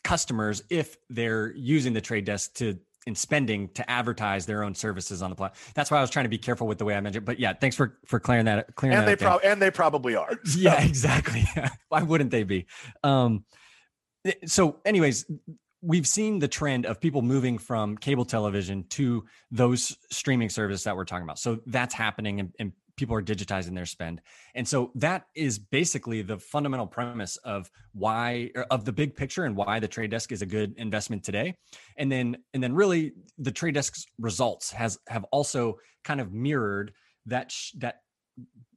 customers 0.04 0.62
if 0.70 0.96
they're 1.08 1.52
using 1.54 1.92
the 1.92 2.00
trade 2.00 2.24
desk 2.24 2.54
to 2.54 2.78
in 3.06 3.14
spending 3.14 3.68
to 3.70 3.88
advertise 3.90 4.46
their 4.46 4.62
own 4.62 4.74
services 4.74 5.22
on 5.22 5.30
the 5.30 5.36
platform. 5.36 5.72
That's 5.74 5.90
why 5.90 5.98
I 5.98 6.00
was 6.00 6.10
trying 6.10 6.24
to 6.24 6.30
be 6.30 6.38
careful 6.38 6.66
with 6.66 6.78
the 6.78 6.84
way 6.84 6.94
I 6.94 7.00
mentioned. 7.00 7.24
But 7.24 7.38
yeah, 7.38 7.52
thanks 7.52 7.76
for 7.76 7.98
for 8.06 8.20
clearing 8.20 8.44
that 8.46 8.74
clearing 8.76 8.98
and 8.98 9.06
that 9.06 9.18
they 9.18 9.24
probably 9.24 9.48
and 9.48 9.62
they 9.62 9.70
probably 9.70 10.16
are. 10.16 10.38
So. 10.44 10.58
Yeah, 10.58 10.82
exactly. 10.82 11.44
why 11.88 12.02
wouldn't 12.02 12.30
they 12.30 12.42
be? 12.42 12.66
Um, 13.02 13.44
eh, 14.24 14.32
so, 14.46 14.80
anyways, 14.84 15.24
we've 15.80 16.06
seen 16.06 16.38
the 16.38 16.48
trend 16.48 16.86
of 16.86 17.00
people 17.00 17.22
moving 17.22 17.58
from 17.58 17.96
cable 17.96 18.24
television 18.24 18.84
to 18.90 19.24
those 19.50 19.96
streaming 20.10 20.48
services 20.48 20.84
that 20.84 20.96
we're 20.96 21.04
talking 21.04 21.24
about. 21.24 21.38
So 21.38 21.60
that's 21.66 21.94
happening, 21.94 22.40
and, 22.40 22.54
and 22.58 22.72
people 22.96 23.16
are 23.16 23.22
digitizing 23.22 23.74
their 23.74 23.86
spend. 23.86 24.20
And 24.54 24.68
so 24.68 24.90
that 24.96 25.24
is 25.34 25.58
basically 25.58 26.20
the 26.22 26.38
fundamental 26.38 26.86
premise 26.86 27.38
of 27.38 27.70
why 27.92 28.50
er, 28.56 28.66
of 28.70 28.84
the 28.84 28.92
big 28.92 29.16
picture 29.16 29.44
and 29.44 29.56
why 29.56 29.80
the 29.80 29.88
trade 29.88 30.10
desk 30.10 30.30
is 30.32 30.42
a 30.42 30.46
good 30.46 30.74
investment 30.76 31.24
today. 31.24 31.56
And 31.96 32.12
then 32.12 32.36
and 32.52 32.62
then 32.62 32.74
really 32.74 33.12
the 33.38 33.50
trade 33.50 33.72
desk's 33.74 34.06
results 34.18 34.70
has 34.72 34.98
have 35.08 35.24
also 35.32 35.78
kind 36.04 36.20
of 36.20 36.32
mirrored 36.32 36.92
that 37.26 37.50
sh- 37.50 37.72
that 37.78 38.02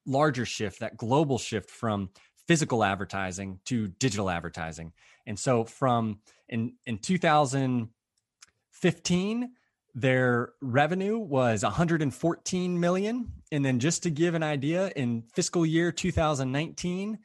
larger 0.05 0.45
shift 0.45 0.79
that 0.79 0.97
global 0.97 1.37
shift 1.37 1.69
from 1.69 2.09
physical 2.47 2.83
advertising 2.83 3.59
to 3.65 3.87
digital 3.87 4.29
advertising. 4.29 4.93
And 5.25 5.37
so 5.37 5.65
from 5.65 6.19
in 6.47 6.75
in 6.85 6.99
2015 6.99 9.49
their 9.95 10.53
revenue 10.61 11.17
was 11.17 11.63
114 11.63 12.79
million. 12.79 13.31
And 13.51 13.63
then 13.63 13.79
just 13.79 14.03
to 14.03 14.09
give 14.11 14.35
an 14.35 14.43
idea 14.43 14.91
in 14.95 15.23
fiscal 15.33 15.65
year 15.65 15.91
2019 15.91 17.17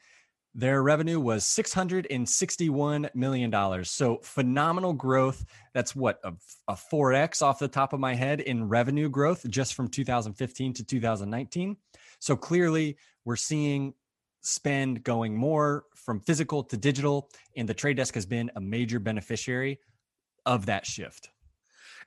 their 0.53 0.83
revenue 0.83 1.17
was 1.17 1.45
661 1.45 3.09
million 3.13 3.49
dollars. 3.49 3.89
So 3.89 4.17
phenomenal 4.21 4.91
growth. 4.91 5.45
That's 5.73 5.95
what 5.95 6.19
a, 6.25 6.33
a 6.67 6.73
4x 6.73 7.41
off 7.41 7.57
the 7.57 7.69
top 7.69 7.93
of 7.93 8.01
my 8.01 8.15
head 8.15 8.41
in 8.41 8.67
revenue 8.67 9.07
growth 9.07 9.49
just 9.49 9.75
from 9.75 9.87
2015 9.87 10.73
to 10.73 10.83
2019 10.83 11.77
so 12.21 12.35
clearly 12.37 12.97
we're 13.25 13.35
seeing 13.35 13.93
spend 14.41 15.03
going 15.03 15.35
more 15.35 15.85
from 15.95 16.19
physical 16.19 16.63
to 16.63 16.77
digital 16.77 17.29
and 17.57 17.67
the 17.67 17.73
trade 17.73 17.97
desk 17.97 18.13
has 18.13 18.25
been 18.25 18.49
a 18.55 18.61
major 18.61 18.99
beneficiary 18.99 19.79
of 20.45 20.67
that 20.67 20.85
shift 20.85 21.30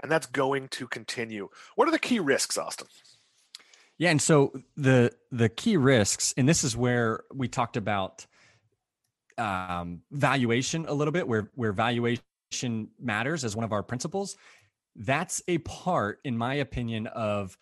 and 0.04 0.12
that's 0.12 0.26
going 0.26 0.68
to 0.68 0.86
continue. 0.86 1.48
What 1.76 1.88
are 1.88 1.90
the 1.90 1.98
key 1.98 2.20
risks, 2.20 2.58
Austin? 2.58 2.86
Yeah, 3.96 4.10
and 4.10 4.20
so 4.20 4.52
the 4.76 5.12
the 5.32 5.48
key 5.48 5.78
risks, 5.78 6.34
and 6.36 6.46
this 6.46 6.62
is 6.62 6.76
where 6.76 7.24
we 7.32 7.48
talked 7.48 7.78
about 7.78 8.26
um, 9.38 10.02
valuation 10.12 10.84
a 10.86 10.92
little 10.92 11.10
bit, 11.10 11.26
where 11.26 11.50
where 11.54 11.72
valuation 11.72 12.20
matters 13.00 13.44
as 13.44 13.56
one 13.56 13.64
of 13.64 13.72
our 13.72 13.82
principles. 13.82 14.36
That's 14.94 15.42
a 15.48 15.58
part, 15.58 16.20
in 16.22 16.36
my 16.36 16.54
opinion, 16.54 17.06
of 17.06 17.56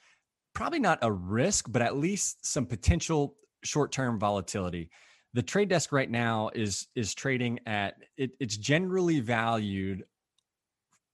probably 0.53 0.81
not 0.81 0.99
a 1.03 1.13
risk, 1.13 1.67
but 1.71 1.81
at 1.81 1.97
least 1.97 2.45
some 2.45 2.67
potential 2.67 3.37
short 3.63 3.93
term 3.93 4.19
volatility. 4.19 4.91
The 5.33 5.43
trade 5.43 5.69
desk 5.69 5.93
right 5.93 6.11
now 6.11 6.51
is 6.53 6.89
is 6.97 7.15
trading 7.15 7.61
at 7.67 7.99
it, 8.17 8.33
it's 8.41 8.57
generally 8.57 9.21
valued 9.21 10.05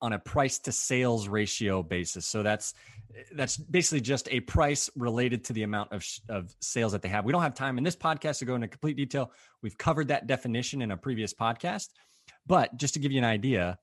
on 0.00 0.12
a 0.12 0.18
price 0.18 0.58
to 0.60 0.72
sales 0.72 1.28
ratio 1.28 1.82
basis. 1.82 2.26
So 2.26 2.42
that's 2.42 2.74
that's 3.32 3.56
basically 3.56 4.00
just 4.00 4.28
a 4.30 4.40
price 4.40 4.90
related 4.94 5.44
to 5.44 5.52
the 5.52 5.62
amount 5.62 5.92
of, 5.92 6.04
of 6.28 6.54
sales 6.60 6.92
that 6.92 7.02
they 7.02 7.08
have. 7.08 7.24
We 7.24 7.32
don't 7.32 7.42
have 7.42 7.54
time 7.54 7.78
in 7.78 7.84
this 7.84 7.96
podcast 7.96 8.38
to 8.38 8.44
go 8.44 8.54
into 8.54 8.68
complete 8.68 8.96
detail. 8.96 9.32
We've 9.62 9.76
covered 9.76 10.08
that 10.08 10.26
definition 10.26 10.82
in 10.82 10.90
a 10.90 10.96
previous 10.96 11.34
podcast, 11.34 11.88
but 12.46 12.76
just 12.76 12.94
to 12.94 13.00
give 13.00 13.10
you 13.10 13.18
an 13.18 13.24
idea, 13.24 13.78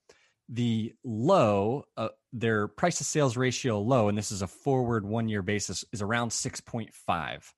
the 0.50 0.94
low, 1.04 1.86
uh, 1.98 2.10
their 2.32 2.68
price 2.68 3.00
to 3.00 3.04
sales 3.04 3.36
ratio 3.36 3.80
low, 3.80 4.10
and 4.10 4.18
this 4.18 4.32
is 4.32 4.42
a 4.42 4.48
forward 4.48 5.06
one 5.06 5.28
year 5.28 5.42
basis, 5.42 5.84
is 5.92 6.02
around 6.02 6.30
6.5. 6.30 7.54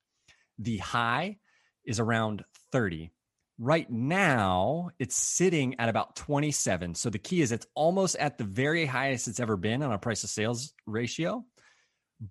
The 0.58 0.78
high 0.78 1.36
is 1.84 2.00
around 2.00 2.44
30. 2.72 3.10
Right 3.58 3.90
now, 3.90 4.90
it's 5.00 5.16
sitting 5.16 5.80
at 5.80 5.88
about 5.88 6.14
27. 6.14 6.94
So 6.94 7.10
the 7.10 7.18
key 7.18 7.40
is 7.42 7.50
it's 7.50 7.66
almost 7.74 8.14
at 8.16 8.38
the 8.38 8.44
very 8.44 8.86
highest 8.86 9.26
it's 9.26 9.40
ever 9.40 9.56
been 9.56 9.82
on 9.82 9.92
a 9.92 9.98
price 9.98 10.20
to 10.20 10.28
sales 10.28 10.72
ratio. 10.86 11.44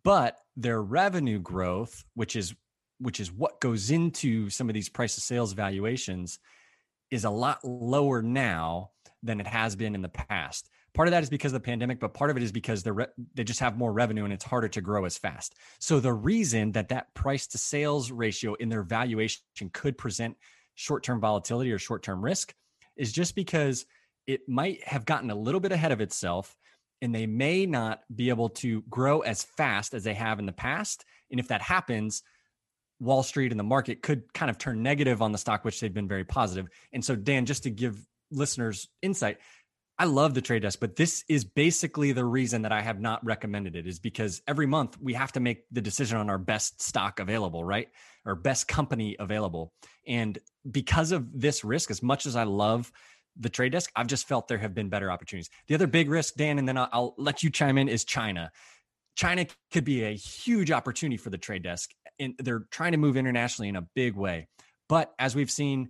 But 0.04 0.38
their 0.56 0.82
revenue 0.82 1.40
growth, 1.40 2.04
which 2.14 2.36
is 2.36 2.56
which 3.00 3.20
is 3.20 3.32
what 3.32 3.60
goes 3.60 3.92
into 3.92 4.50
some 4.50 4.70
of 4.70 4.74
these 4.74 4.90
price 4.90 5.16
to 5.16 5.22
sales 5.22 5.54
valuations, 5.54 6.40
is 7.12 7.26
a 7.26 7.30
lot 7.30 7.60
lower 7.64 8.22
now 8.22 8.92
than 9.22 9.40
it 9.40 9.48
has 9.48 9.76
been 9.76 9.96
in 9.96 10.02
the 10.02 10.10
past. 10.10 10.70
Part 10.94 11.08
of 11.08 11.12
that 11.12 11.24
is 11.24 11.30
because 11.30 11.52
of 11.52 11.62
the 11.62 11.66
pandemic, 11.66 12.00
but 12.00 12.14
part 12.14 12.32
of 12.32 12.38
it 12.38 12.44
is 12.44 12.52
because 12.52 12.84
they 12.84 12.92
re- 12.92 13.06
they 13.36 13.44
just 13.44 13.60
have 13.60 13.78
more 13.78 13.92
revenue 13.92 14.24
and 14.24 14.34
it's 14.34 14.46
harder 14.46 14.68
to 14.70 14.82
grow 14.82 15.06
as 15.06 15.18
fast. 15.18 15.56
So 15.80 16.00
the 16.00 16.14
reason 16.14 16.72
that 16.72 16.90
that 16.90 17.14
price 17.14 17.48
to 17.48 17.58
sales 17.58 18.12
ratio 18.12 18.56
in 18.56 18.70
their 18.70 18.84
valuation 18.84 19.44
could 19.74 19.98
present 19.98 20.38
short-term 20.78 21.20
volatility 21.20 21.72
or 21.72 21.80
short-term 21.80 22.24
risk 22.24 22.54
is 22.96 23.12
just 23.12 23.36
because 23.36 23.86
it 24.28 24.48
might 24.48 24.84
have 24.84 25.06
gotten 25.06 25.32
a 25.32 25.36
little 25.36 25.60
bit 25.60 25.72
ahead 25.72 25.92
of 25.92 26.02
itself 26.02 26.56
and 27.02 27.14
they 27.14 27.26
may 27.26 27.66
not 27.66 28.02
be 28.14 28.30
able 28.30 28.50
to 28.50 28.84
grow 28.90 29.22
as 29.22 29.44
fast 29.44 29.94
as 29.94 30.04
they 30.04 30.14
have 30.14 30.40
in 30.40 30.46
the 30.46 30.54
past. 30.54 31.04
And 31.32 31.40
if 31.40 31.50
that 31.50 31.62
happens, 31.62 32.24
Wall 33.00 33.24
Street 33.24 33.52
and 33.52 33.60
the 33.60 33.64
market 33.64 34.02
could 34.02 34.32
kind 34.34 34.50
of 34.50 34.58
turn 34.58 34.82
negative 34.82 35.22
on 35.22 35.32
the 35.32 35.38
stock, 35.38 35.66
which 35.66 35.80
they've 35.80 35.94
been 35.94 36.08
very 36.08 36.24
positive. 36.24 36.68
And 36.94 37.04
so, 37.04 37.16
Dan, 37.16 37.46
just 37.46 37.64
to 37.64 37.70
give 37.70 38.00
listeners 38.32 38.88
insight, 39.02 39.38
I 40.00 40.06
love 40.06 40.36
the 40.36 40.42
trade 40.42 40.62
desk, 40.62 40.80
but 40.80 40.96
this 40.96 41.24
is 41.28 41.44
basically 41.44 42.12
the 42.12 42.24
reason 42.24 42.62
that 42.62 42.72
I 42.72 42.82
have 42.82 43.00
not 43.00 43.26
recommended 43.26 43.76
it 43.76 43.88
is 43.88 43.98
because 43.98 44.42
every 44.48 44.68
month 44.68 44.96
we 45.02 45.14
have 45.16 45.32
to 45.32 45.40
make 45.40 45.64
the 45.72 45.82
decision 45.82 46.18
on 46.18 46.30
our 46.30 46.38
best 46.38 46.82
stock 46.82 47.20
available, 47.20 47.64
right? 47.64 47.88
Or 48.24 48.36
best 48.36 48.68
company 48.68 49.16
available. 49.18 49.74
And 50.06 50.38
because 50.70 51.12
of 51.12 51.28
this 51.34 51.64
risk, 51.64 51.90
as 51.90 52.04
much 52.04 52.28
as 52.28 52.36
I 52.36 52.44
love 52.44 52.92
the 53.40 53.50
trade 53.50 53.72
desk, 53.72 53.92
I've 53.96 54.08
just 54.08 54.28
felt 54.28 54.48
there 54.48 54.60
have 54.60 54.76
been 54.76 54.90
better 54.90 55.12
opportunities. 55.12 55.50
The 55.68 55.74
other 55.74 55.88
big 55.88 56.12
risk, 56.12 56.36
Dan, 56.36 56.60
and 56.60 56.68
then 56.68 56.78
I'll, 56.78 56.90
I'll 56.92 57.16
let 57.18 57.42
you 57.42 57.50
chime 57.50 57.80
in, 57.80 57.90
is 57.90 58.06
China. 58.06 58.52
China 59.16 59.48
could 59.72 59.84
be 59.84 60.04
a 60.04 60.16
huge 60.16 60.70
opportunity 60.70 61.18
for 61.18 61.32
the 61.32 61.40
trade 61.40 61.64
desk, 61.64 61.90
and 62.20 62.36
they're 62.38 62.68
trying 62.70 62.92
to 62.92 63.00
move 63.00 63.18
internationally 63.18 63.70
in 63.70 63.76
a 63.76 63.88
big 63.96 64.16
way. 64.16 64.48
But 64.88 65.12
as 65.18 65.36
we've 65.36 65.50
seen, 65.50 65.90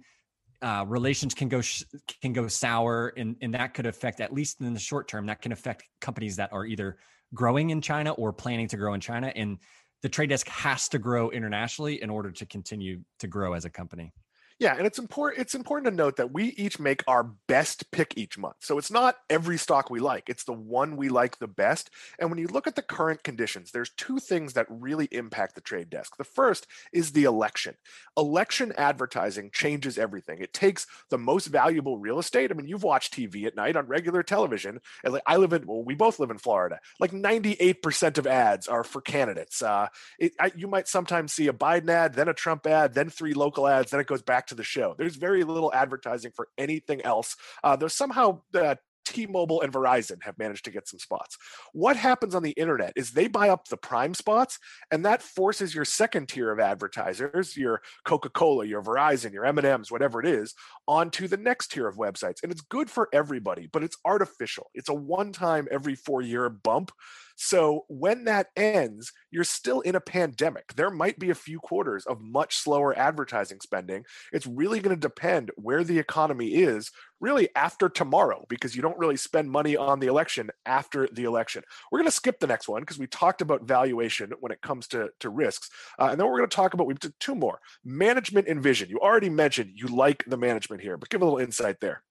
uh, 0.62 0.86
relations 0.88 1.34
can 1.34 1.50
go 1.50 1.62
sh- 1.62 1.84
can 2.22 2.34
go 2.34 2.48
sour, 2.48 3.14
and 3.18 3.36
and 3.42 3.54
that 3.54 3.74
could 3.74 3.86
affect 3.86 4.20
at 4.22 4.34
least 4.34 4.62
in 4.62 4.74
the 4.74 4.80
short 4.80 5.08
term. 5.08 5.26
That 5.26 5.42
can 5.42 5.52
affect 5.52 5.84
companies 6.02 6.36
that 6.38 6.52
are 6.52 6.66
either 6.66 6.98
growing 7.34 7.70
in 7.70 7.82
China 7.82 8.12
or 8.14 8.34
planning 8.34 8.68
to 8.70 8.78
grow 8.78 8.94
in 8.94 9.02
China, 9.02 9.32
and 9.36 9.58
the 10.02 10.10
trade 10.10 10.30
desk 10.30 10.48
has 10.48 10.88
to 10.90 11.00
grow 11.00 11.30
internationally 11.30 12.02
in 12.02 12.10
order 12.10 12.32
to 12.32 12.46
continue 12.46 13.02
to 13.20 13.28
grow 13.28 13.54
as 13.54 13.66
a 13.66 13.70
company. 13.70 14.14
Yeah, 14.60 14.76
and 14.76 14.88
it's 14.88 14.98
important 14.98 15.40
it's 15.40 15.54
important 15.54 15.86
to 15.92 15.96
note 15.96 16.16
that 16.16 16.34
we 16.34 16.46
each 16.58 16.80
make 16.80 17.04
our 17.08 17.24
best 17.24 17.92
pick 17.92 18.18
each 18.18 18.40
month. 18.40 18.56
So 18.60 18.80
it's 18.80 18.90
not 18.90 19.18
every 19.30 19.58
stock 19.58 19.92
we 19.92 20.00
like, 20.00 20.30
it's 20.30 20.46
the 20.46 20.54
one 20.54 20.98
we 20.98 21.10
like 21.10 21.38
the 21.38 21.48
best. 21.48 21.92
And 22.18 22.32
when 22.32 22.40
you 22.40 22.48
look 22.48 22.66
at 22.66 22.76
the 22.76 22.82
current 22.82 23.24
conditions, 23.24 23.72
there's 23.72 23.92
two 23.92 24.18
things 24.18 24.54
that 24.54 24.66
really 24.68 25.08
impact 25.12 25.54
the 25.54 25.62
trade 25.62 25.92
desk. 25.92 26.18
The 26.18 26.24
first 26.24 26.66
is 26.92 27.12
the 27.12 27.26
election. 27.26 27.76
Election 28.18 28.74
advertising 28.78 29.52
changes 29.54 30.00
everything. 30.00 30.40
It 30.42 30.54
takes 30.54 30.88
the 31.12 31.20
most 31.20 31.48
valuable 31.48 32.00
real 32.00 32.18
estate. 32.18 32.50
I 32.50 32.56
mean, 32.56 32.68
you've 32.68 32.84
watched 32.84 33.14
TV 33.14 33.46
at 33.46 33.56
night 33.56 33.76
on 33.76 33.86
regular 33.86 34.24
television. 34.24 34.80
And 35.04 35.14
like 35.14 35.24
I 35.28 35.38
live 35.38 35.54
in 35.54 35.68
well, 35.68 35.84
we 35.84 35.94
both 35.94 36.20
live 36.20 36.32
in 36.32 36.40
Florida. 36.40 36.80
Like 37.00 37.12
98% 37.12 38.18
of 38.18 38.26
ads 38.26 38.68
are 38.68 38.84
for 38.84 39.02
candidates. 39.02 39.62
Uh, 39.62 39.88
it, 40.18 40.34
I, 40.40 40.52
you 40.56 40.68
might 40.68 40.88
sometimes 40.88 41.32
see 41.32 41.48
a 41.48 41.54
Biden 41.54 41.90
ad, 41.90 42.16
then 42.16 42.28
a 42.28 42.34
Trump 42.34 42.66
ad, 42.66 42.96
then 42.96 43.12
three 43.12 43.36
local 43.36 43.68
ads, 43.68 43.92
then 43.92 44.00
it 44.00 44.08
goes 44.08 44.24
back 44.24 44.47
to 44.48 44.56
the 44.56 44.64
show. 44.64 44.96
There's 44.98 45.16
very 45.16 45.44
little 45.44 45.74
advertising 45.74 46.32
for 46.36 46.50
anything 46.58 47.02
else. 47.04 47.36
Uh, 47.64 47.76
there's 47.76 47.96
somehow 47.96 48.42
uh, 48.54 48.76
T-Mobile 49.08 49.62
and 49.62 49.72
Verizon 49.72 50.22
have 50.24 50.38
managed 50.38 50.66
to 50.66 50.72
get 50.72 50.88
some 50.88 51.00
spots. 51.00 51.38
What 51.74 51.96
happens 51.96 52.36
on 52.36 52.44
the 52.44 52.52
internet 52.52 52.94
is 52.96 53.12
they 53.12 53.28
buy 53.28 53.50
up 53.50 53.68
the 53.68 53.78
prime 53.78 54.14
spots, 54.14 54.60
and 54.92 55.06
that 55.06 55.22
forces 55.22 55.74
your 55.74 55.86
second 55.86 56.28
tier 56.28 56.52
of 56.52 56.60
advertisers, 56.60 57.56
your 57.56 57.82
Coca-Cola, 58.06 58.66
your 58.66 58.84
Verizon, 58.84 59.32
your 59.34 59.46
M&Ms, 59.46 59.92
whatever 59.92 60.20
it 60.20 60.28
is, 60.28 60.54
onto 60.88 61.28
the 61.28 61.38
next 61.38 61.72
tier 61.72 61.88
of 61.88 61.96
websites. 61.96 62.44
And 62.44 62.52
it's 62.52 62.62
good 62.62 62.90
for 62.90 63.08
everybody, 63.14 63.70
but 63.72 63.84
it's 63.84 63.98
artificial. 64.04 64.70
It's 64.74 64.90
a 64.90 64.94
one-time 64.94 65.68
every 65.72 65.96
four-year 65.96 66.50
bump 66.50 66.92
so 67.40 67.86
when 67.88 68.24
that 68.24 68.48
ends, 68.56 69.14
you're 69.30 69.44
still 69.44 69.82
in 69.82 69.94
a 69.94 70.02
pandemic. 70.02 70.74
There 70.74 70.90
might 70.90 71.20
be 71.20 71.30
a 71.30 71.36
few 71.36 71.60
quarters 71.60 72.04
of 72.08 72.20
much 72.20 72.58
slower 72.58 72.98
advertising 72.98 73.60
spending. 73.62 74.06
It's 74.34 74.48
really 74.48 74.80
going 74.80 74.96
to 74.96 75.00
depend 75.00 75.52
where 75.56 75.84
the 75.84 76.00
economy 76.00 76.56
is 76.56 76.90
really 77.22 77.50
after 77.56 77.90
tomorrow 77.90 78.44
because 78.50 78.76
you 78.76 78.82
don't 78.82 78.98
really 78.98 79.18
spend 79.18 79.52
money 79.52 79.78
on 79.78 80.00
the 80.00 80.08
election 80.08 80.50
after 80.66 81.08
the 81.12 81.26
election. 81.26 81.62
We're 81.92 82.00
going 82.00 82.10
to 82.10 82.12
skip 82.12 82.40
the 82.40 82.48
next 82.48 82.68
one 82.68 82.82
because 82.82 82.98
we 82.98 83.06
talked 83.06 83.42
about 83.42 83.68
valuation 83.68 84.32
when 84.40 84.52
it 84.52 84.62
comes 84.62 84.88
to, 84.88 85.10
to 85.20 85.30
risks. 85.30 85.70
Uh, 86.00 86.08
and 86.10 86.20
then 86.20 86.26
we're 86.26 86.38
going 86.38 86.50
to 86.50 86.56
talk 86.56 86.74
about, 86.74 86.88
we 86.88 86.96
have 86.96 87.14
two 87.20 87.36
more 87.36 87.60
management 87.86 88.48
and 88.48 88.64
vision. 88.64 88.90
You 88.90 88.98
already 88.98 89.30
mentioned 89.30 89.74
you 89.76 89.88
like 89.88 90.24
the 90.26 90.38
management 90.38 90.82
here, 90.82 90.98
but 90.98 91.10
give 91.10 91.22
a 91.22 91.26
little 91.26 91.40
insight 91.40 91.82
there. 91.82 92.02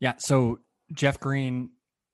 Yeah. 0.00 0.14
So 0.16 0.60
Jeff 0.94 1.20
Green 1.20 1.70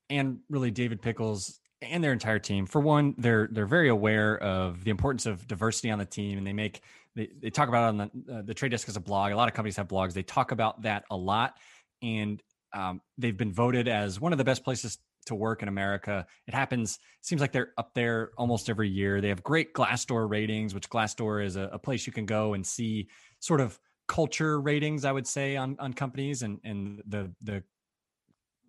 and 0.09 0.39
really 0.49 0.71
David 0.71 1.01
Pickles 1.01 1.59
and 1.81 2.03
their 2.03 2.13
entire 2.13 2.39
team. 2.39 2.65
For 2.65 2.81
one, 2.81 3.15
they're 3.17 3.49
they're 3.51 3.65
very 3.65 3.89
aware 3.89 4.37
of 4.37 4.83
the 4.83 4.91
importance 4.91 5.25
of 5.25 5.47
diversity 5.47 5.91
on 5.91 5.99
the 5.99 6.05
team, 6.05 6.37
and 6.37 6.45
they 6.45 6.53
make 6.53 6.81
they, 7.15 7.29
they 7.41 7.49
talk 7.49 7.69
about 7.69 7.85
it 7.85 7.87
on 7.87 7.97
the 7.97 8.33
uh, 8.33 8.41
the 8.43 8.53
trade 8.53 8.69
desk 8.69 8.87
as 8.89 8.95
a 8.95 9.01
blog. 9.01 9.31
A 9.31 9.35
lot 9.35 9.47
of 9.47 9.53
companies 9.53 9.77
have 9.77 9.87
blogs. 9.87 10.13
They 10.13 10.23
talk 10.23 10.51
about 10.51 10.81
that 10.83 11.03
a 11.09 11.17
lot, 11.17 11.57
and 12.01 12.41
um, 12.73 13.01
they've 13.17 13.37
been 13.37 13.53
voted 13.53 13.87
as 13.87 14.19
one 14.19 14.31
of 14.31 14.37
the 14.37 14.43
best 14.43 14.63
places 14.63 14.97
to 15.25 15.35
work 15.35 15.61
in 15.61 15.67
America. 15.67 16.25
It 16.47 16.53
happens. 16.53 16.99
Seems 17.21 17.41
like 17.41 17.51
they're 17.51 17.73
up 17.77 17.93
there 17.93 18.31
almost 18.37 18.69
every 18.69 18.89
year. 18.89 19.21
They 19.21 19.29
have 19.29 19.43
great 19.43 19.73
Glassdoor 19.73 20.29
ratings, 20.29 20.73
which 20.73 20.89
Glassdoor 20.89 21.43
is 21.43 21.55
a, 21.55 21.69
a 21.73 21.79
place 21.79 22.05
you 22.05 22.13
can 22.13 22.25
go 22.25 22.53
and 22.53 22.65
see 22.65 23.07
sort 23.39 23.61
of 23.61 23.79
culture 24.07 24.61
ratings. 24.61 25.03
I 25.03 25.11
would 25.11 25.27
say 25.27 25.55
on 25.55 25.75
on 25.79 25.93
companies 25.93 26.41
and 26.41 26.59
and 26.63 27.01
the 27.07 27.31
the 27.41 27.63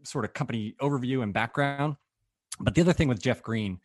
sort 0.07 0.25
of 0.25 0.33
company 0.33 0.75
overview 0.81 1.23
and 1.23 1.33
background. 1.33 1.97
But 2.61 2.75
the 2.75 2.81
other 2.81 2.93
thing 2.93 3.09
with 3.09 3.21
Jeff 3.21 3.43
Green, 3.43 3.81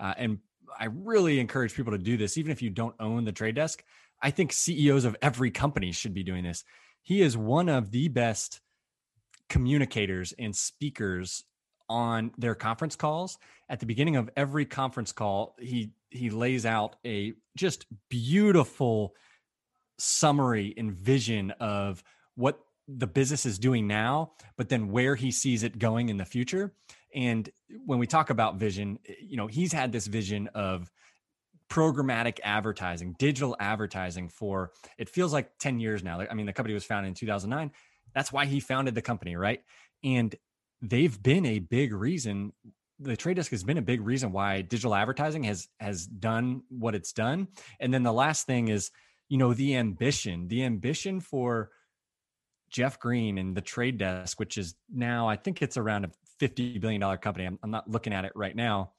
uh, 0.00 0.14
and 0.16 0.38
I 0.78 0.86
really 0.86 1.38
encourage 1.38 1.74
people 1.74 1.92
to 1.92 1.98
do 1.98 2.16
this, 2.16 2.38
even 2.38 2.52
if 2.52 2.62
you 2.62 2.70
don't 2.70 2.94
own 3.00 3.24
the 3.24 3.32
trade 3.32 3.54
desk. 3.54 3.82
I 4.22 4.30
think 4.30 4.52
CEOs 4.52 5.04
of 5.04 5.16
every 5.20 5.50
company 5.50 5.92
should 5.92 6.14
be 6.14 6.22
doing 6.22 6.44
this. 6.44 6.64
He 7.02 7.22
is 7.22 7.36
one 7.36 7.68
of 7.68 7.90
the 7.90 8.08
best 8.08 8.60
communicators 9.48 10.32
and 10.38 10.56
speakers 10.56 11.44
on 11.88 12.32
their 12.36 12.54
conference 12.54 12.96
calls. 12.96 13.38
At 13.68 13.80
the 13.80 13.86
beginning 13.86 14.16
of 14.16 14.30
every 14.36 14.64
conference 14.64 15.12
call, 15.12 15.54
he 15.58 15.92
he 16.10 16.30
lays 16.30 16.64
out 16.64 16.96
a 17.04 17.34
just 17.56 17.86
beautiful 18.08 19.14
summary 19.98 20.74
and 20.76 20.92
vision 20.92 21.50
of 21.52 22.02
what 22.34 22.60
the 22.88 23.06
business 23.06 23.46
is 23.46 23.58
doing 23.58 23.86
now, 23.86 24.32
but 24.56 24.68
then 24.68 24.90
where 24.90 25.14
he 25.14 25.30
sees 25.30 25.62
it 25.62 25.78
going 25.78 26.08
in 26.08 26.16
the 26.16 26.24
future. 26.24 26.72
And 27.14 27.48
when 27.84 27.98
we 27.98 28.06
talk 28.06 28.30
about 28.30 28.56
vision, 28.56 28.98
eh, 29.08 29.14
you 29.20 29.36
know, 29.36 29.46
he's 29.46 29.72
had 29.72 29.92
this 29.92 30.06
vision 30.06 30.48
of 30.54 30.90
programmatic 31.68 32.38
advertising, 32.44 33.16
digital 33.18 33.56
advertising 33.58 34.28
for 34.28 34.70
it 34.98 35.08
feels 35.08 35.32
like 35.32 35.58
10 35.58 35.80
years 35.80 36.04
now. 36.04 36.20
I 36.20 36.34
mean, 36.34 36.46
the 36.46 36.52
company 36.52 36.74
was 36.74 36.84
founded 36.84 37.08
in 37.08 37.14
2009. 37.14 37.72
That's 38.14 38.32
why 38.32 38.46
he 38.46 38.60
founded 38.60 38.94
the 38.94 39.02
company, 39.02 39.34
right? 39.36 39.62
And 40.04 40.34
they've 40.80 41.20
been 41.20 41.44
a 41.44 41.58
big 41.58 41.92
reason 41.92 42.52
the 42.98 43.16
trade 43.16 43.34
desk 43.34 43.50
has 43.50 43.64
been 43.64 43.78
a 43.78 43.82
big 43.82 44.00
reason 44.00 44.32
why 44.32 44.62
digital 44.62 44.94
advertising 44.94 45.44
has 45.44 45.68
has 45.80 46.06
done 46.06 46.62
what 46.68 46.94
it's 46.94 47.12
done. 47.12 47.48
And 47.78 47.92
then 47.92 48.02
the 48.02 48.12
last 48.12 48.46
thing 48.46 48.68
is, 48.68 48.90
you 49.28 49.38
know, 49.38 49.52
the 49.52 49.76
ambition, 49.76 50.48
the 50.48 50.64
ambition 50.64 51.20
for 51.20 51.70
Jeff 52.70 52.98
Green 52.98 53.38
and 53.38 53.56
the 53.56 53.60
trade 53.60 53.98
desk, 53.98 54.38
which 54.38 54.58
is 54.58 54.74
now, 54.92 55.28
I 55.28 55.36
think 55.36 55.62
it's 55.62 55.76
around 55.76 56.04
a 56.04 56.10
$50 56.40 56.80
billion 56.80 57.00
company. 57.18 57.46
I'm, 57.46 57.58
I'm 57.62 57.70
not 57.70 57.90
looking 57.90 58.12
at 58.12 58.24
it 58.24 58.32
right 58.34 58.54
now 58.54 58.92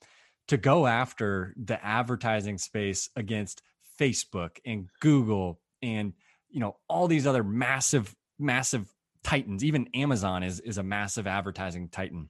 to 0.48 0.58
go 0.58 0.88
after 0.88 1.54
the 1.58 1.84
advertising 1.84 2.58
space 2.58 3.10
against 3.16 3.62
Facebook 4.00 4.58
and 4.66 4.90
Google 5.00 5.60
and, 5.82 6.14
you 6.50 6.60
know, 6.60 6.78
all 6.88 7.08
these 7.08 7.28
other 7.28 7.44
massive, 7.44 8.16
massive 8.40 8.88
titans. 9.24 9.64
Even 9.64 9.90
Amazon 9.94 10.44
is, 10.44 10.60
is 10.62 10.78
a 10.78 10.84
massive 10.84 11.28
advertising 11.28 11.90
titan. 11.90 12.30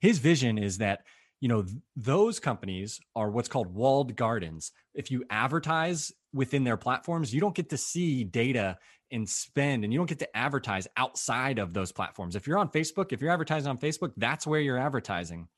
His 0.00 0.18
vision 0.18 0.58
is 0.58 0.78
that, 0.78 1.00
you 1.40 1.48
know, 1.48 1.62
th- 1.62 1.76
those 1.94 2.40
companies 2.40 3.00
are 3.14 3.30
what's 3.30 3.48
called 3.48 3.74
walled 3.74 4.16
gardens. 4.16 4.72
If 4.94 5.10
you 5.10 5.24
advertise 5.28 6.10
within 6.32 6.64
their 6.64 6.76
platforms, 6.76 7.34
you 7.34 7.40
don't 7.40 7.54
get 7.54 7.70
to 7.70 7.76
see 7.76 8.24
data 8.24 8.78
and 9.10 9.28
spend 9.28 9.84
and 9.84 9.92
you 9.92 9.98
don't 9.98 10.08
get 10.08 10.18
to 10.18 10.36
advertise 10.36 10.86
outside 10.96 11.58
of 11.58 11.74
those 11.74 11.92
platforms. 11.92 12.36
If 12.36 12.46
you're 12.46 12.58
on 12.58 12.68
Facebook, 12.68 13.12
if 13.12 13.20
you're 13.20 13.30
advertising 13.30 13.68
on 13.68 13.78
Facebook, 13.78 14.12
that's 14.16 14.46
where 14.46 14.60
you're 14.60 14.78
advertising. 14.78 15.48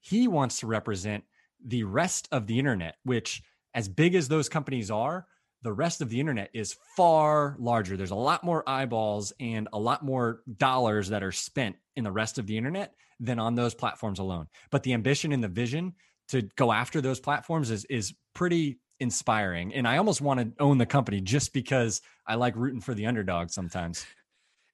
He 0.00 0.28
wants 0.28 0.60
to 0.60 0.66
represent 0.66 1.24
the 1.64 1.84
rest 1.84 2.28
of 2.30 2.46
the 2.46 2.58
internet, 2.58 2.96
which 3.04 3.42
as 3.74 3.88
big 3.88 4.14
as 4.14 4.28
those 4.28 4.48
companies 4.48 4.90
are, 4.90 5.26
the 5.62 5.72
rest 5.72 6.00
of 6.00 6.08
the 6.08 6.20
internet 6.20 6.50
is 6.54 6.76
far 6.96 7.56
larger. 7.58 7.96
There's 7.96 8.12
a 8.12 8.16
lot 8.16 8.44
more 8.44 8.68
eyeballs 8.68 9.32
and 9.40 9.68
a 9.72 9.78
lot 9.78 10.04
more 10.04 10.42
dollars 10.56 11.08
that 11.08 11.22
are 11.22 11.32
spent 11.32 11.76
in 11.96 12.04
the 12.04 12.12
rest 12.12 12.38
of 12.38 12.46
the 12.46 12.56
internet 12.56 12.94
than 13.18 13.38
on 13.38 13.56
those 13.56 13.74
platforms 13.74 14.20
alone. 14.20 14.46
But 14.70 14.84
the 14.84 14.92
ambition 14.92 15.32
and 15.32 15.42
the 15.42 15.48
vision 15.48 15.94
to 16.28 16.42
go 16.56 16.72
after 16.72 17.00
those 17.00 17.20
platforms 17.20 17.70
is 17.70 17.84
is 17.86 18.14
pretty 18.34 18.78
inspiring. 19.00 19.74
And 19.74 19.86
I 19.86 19.96
almost 19.96 20.20
want 20.20 20.40
to 20.40 20.62
own 20.62 20.78
the 20.78 20.86
company 20.86 21.20
just 21.20 21.52
because 21.52 22.00
I 22.26 22.34
like 22.34 22.56
rooting 22.56 22.80
for 22.80 22.94
the 22.94 23.06
underdog 23.06 23.50
sometimes 23.50 24.04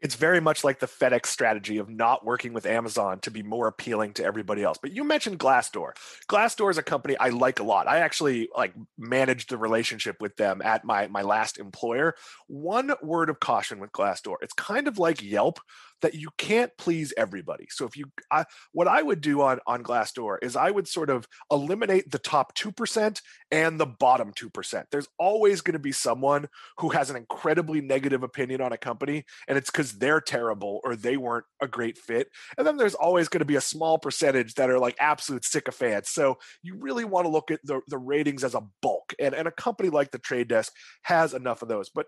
it's 0.04 0.16
very 0.16 0.38
much 0.38 0.62
like 0.62 0.80
the 0.80 0.86
FedEx 0.86 1.26
strategy 1.26 1.78
of 1.78 1.88
not 1.88 2.26
working 2.26 2.52
with 2.52 2.66
Amazon 2.66 3.20
to 3.20 3.30
be 3.30 3.42
more 3.42 3.66
appealing 3.66 4.12
to 4.12 4.24
everybody 4.24 4.62
else. 4.62 4.76
But 4.80 4.92
you 4.92 5.02
mentioned 5.02 5.38
Glassdoor. 5.38 5.92
Glassdoor 6.28 6.70
is 6.70 6.76
a 6.76 6.82
company 6.82 7.16
I 7.16 7.30
like 7.30 7.58
a 7.58 7.64
lot. 7.64 7.88
I 7.88 8.00
actually 8.00 8.50
like 8.54 8.74
managed 8.98 9.48
the 9.48 9.56
relationship 9.56 10.16
with 10.20 10.36
them 10.36 10.60
at 10.62 10.84
my 10.84 11.08
my 11.08 11.22
last 11.22 11.58
employer. 11.58 12.14
One 12.48 12.92
word 13.02 13.30
of 13.30 13.40
caution 13.40 13.80
with 13.80 13.92
Glassdoor. 13.92 14.36
It's 14.42 14.52
kind 14.52 14.88
of 14.88 14.98
like 14.98 15.22
Yelp 15.22 15.58
that 16.04 16.14
you 16.14 16.28
can't 16.36 16.70
please 16.76 17.14
everybody. 17.16 17.66
So 17.70 17.86
if 17.86 17.96
you, 17.96 18.04
I, 18.30 18.44
what 18.72 18.86
I 18.86 19.00
would 19.00 19.22
do 19.22 19.40
on 19.40 19.60
on 19.66 19.82
Glassdoor 19.82 20.36
is 20.42 20.54
I 20.54 20.70
would 20.70 20.86
sort 20.86 21.08
of 21.08 21.26
eliminate 21.50 22.10
the 22.10 22.18
top 22.18 22.54
two 22.54 22.72
percent 22.72 23.22
and 23.50 23.80
the 23.80 23.86
bottom 23.86 24.30
two 24.34 24.50
percent. 24.50 24.88
There's 24.90 25.08
always 25.18 25.62
going 25.62 25.72
to 25.72 25.78
be 25.78 25.92
someone 25.92 26.48
who 26.76 26.90
has 26.90 27.08
an 27.08 27.16
incredibly 27.16 27.80
negative 27.80 28.22
opinion 28.22 28.60
on 28.60 28.70
a 28.70 28.76
company, 28.76 29.24
and 29.48 29.56
it's 29.56 29.70
they're 29.98 30.20
terrible 30.20 30.80
or 30.84 30.96
they 30.96 31.16
weren't 31.16 31.46
a 31.60 31.68
great 31.68 31.98
fit. 31.98 32.28
And 32.56 32.66
then 32.66 32.76
there's 32.76 32.94
always 32.94 33.28
going 33.28 33.40
to 33.40 33.44
be 33.44 33.56
a 33.56 33.60
small 33.60 33.98
percentage 33.98 34.54
that 34.54 34.70
are 34.70 34.78
like 34.78 34.96
absolute 34.98 35.44
sycophants. 35.44 36.10
So 36.10 36.38
you 36.62 36.76
really 36.76 37.04
want 37.04 37.26
to 37.26 37.30
look 37.30 37.50
at 37.50 37.60
the 37.64 37.80
the 37.88 37.98
ratings 37.98 38.44
as 38.44 38.54
a 38.54 38.62
bulk, 38.82 39.14
and 39.18 39.34
and 39.34 39.48
a 39.48 39.52
company 39.52 39.90
like 39.90 40.10
the 40.10 40.18
Trade 40.18 40.48
Desk 40.48 40.72
has 41.02 41.34
enough 41.34 41.62
of 41.62 41.68
those, 41.68 41.90
but 41.90 42.06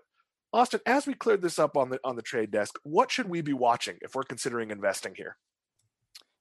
Austin, 0.53 0.79
as 0.85 1.05
we 1.05 1.13
cleared 1.13 1.41
this 1.41 1.59
up 1.59 1.75
on 1.75 1.89
the 1.89 1.99
on 2.03 2.15
the 2.15 2.21
trade 2.21 2.51
desk, 2.51 2.79
what 2.83 3.11
should 3.11 3.29
we 3.29 3.41
be 3.41 3.53
watching 3.53 3.97
if 4.01 4.15
we're 4.15 4.23
considering 4.23 4.71
investing 4.71 5.13
here? 5.15 5.35